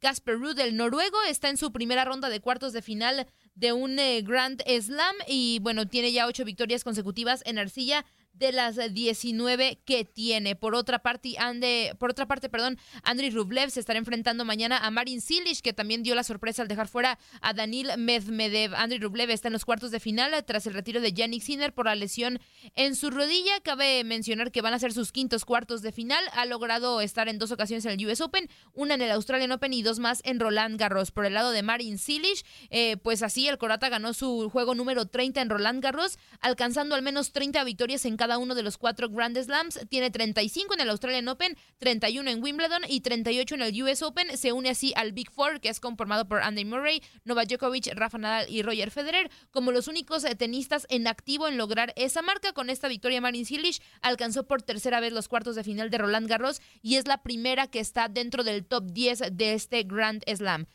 [0.00, 3.98] Casper Ruud, el noruego, está en su primera ronda de cuartos de final de un
[3.98, 9.80] eh, Grand Slam y bueno, tiene ya ocho victorias consecutivas en arcilla de las 19
[9.84, 10.56] que tiene.
[10.56, 14.90] Por otra parte, Ande, por otra parte, perdón, Andriy Rublev se estará enfrentando mañana a
[14.90, 18.74] Marin Cilic, que también dio la sorpresa al dejar fuera a Danil Medvedev.
[18.74, 21.86] Andriy Rublev está en los cuartos de final tras el retiro de Yannick Sinner por
[21.86, 22.40] la lesión
[22.76, 23.60] en su rodilla.
[23.62, 26.22] Cabe mencionar que van a ser sus quintos cuartos de final.
[26.32, 29.72] Ha logrado estar en dos ocasiones en el US Open, una en el Australian Open
[29.72, 31.10] y dos más en Roland Garros.
[31.10, 35.06] Por el lado de Marin Cilic, eh, pues así el Corata ganó su juego número
[35.06, 39.08] 30 en Roland Garros, alcanzando al menos 30 victorias en cada uno de los cuatro
[39.08, 39.80] Grand Slams.
[39.88, 44.36] Tiene 35 en el Australian Open, 31 en Wimbledon y 38 en el US Open.
[44.36, 48.18] Se une así al Big Four, que es conformado por Andy Murray, Novak Djokovic, Rafa
[48.18, 52.52] Nadal y Roger Federer, como los únicos eh, tenistas en activo en lograr esa marca.
[52.52, 56.28] Con esta victoria, Marin Cilic alcanzó por tercera vez los cuartos de final de Roland
[56.28, 60.66] Garros y es la primera que está dentro del top 10 de este Grand Slam.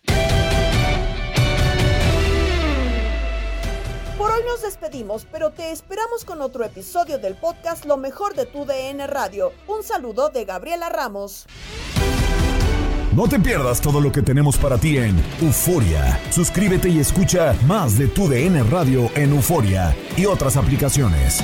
[4.18, 8.46] Por hoy nos despedimos, pero te esperamos con otro episodio del podcast Lo mejor de
[8.46, 9.52] tu DN Radio.
[9.68, 11.46] Un saludo de Gabriela Ramos.
[13.14, 16.18] No te pierdas todo lo que tenemos para ti en Euforia.
[16.30, 21.44] Suscríbete y escucha más de tu DN Radio en Euforia y otras aplicaciones.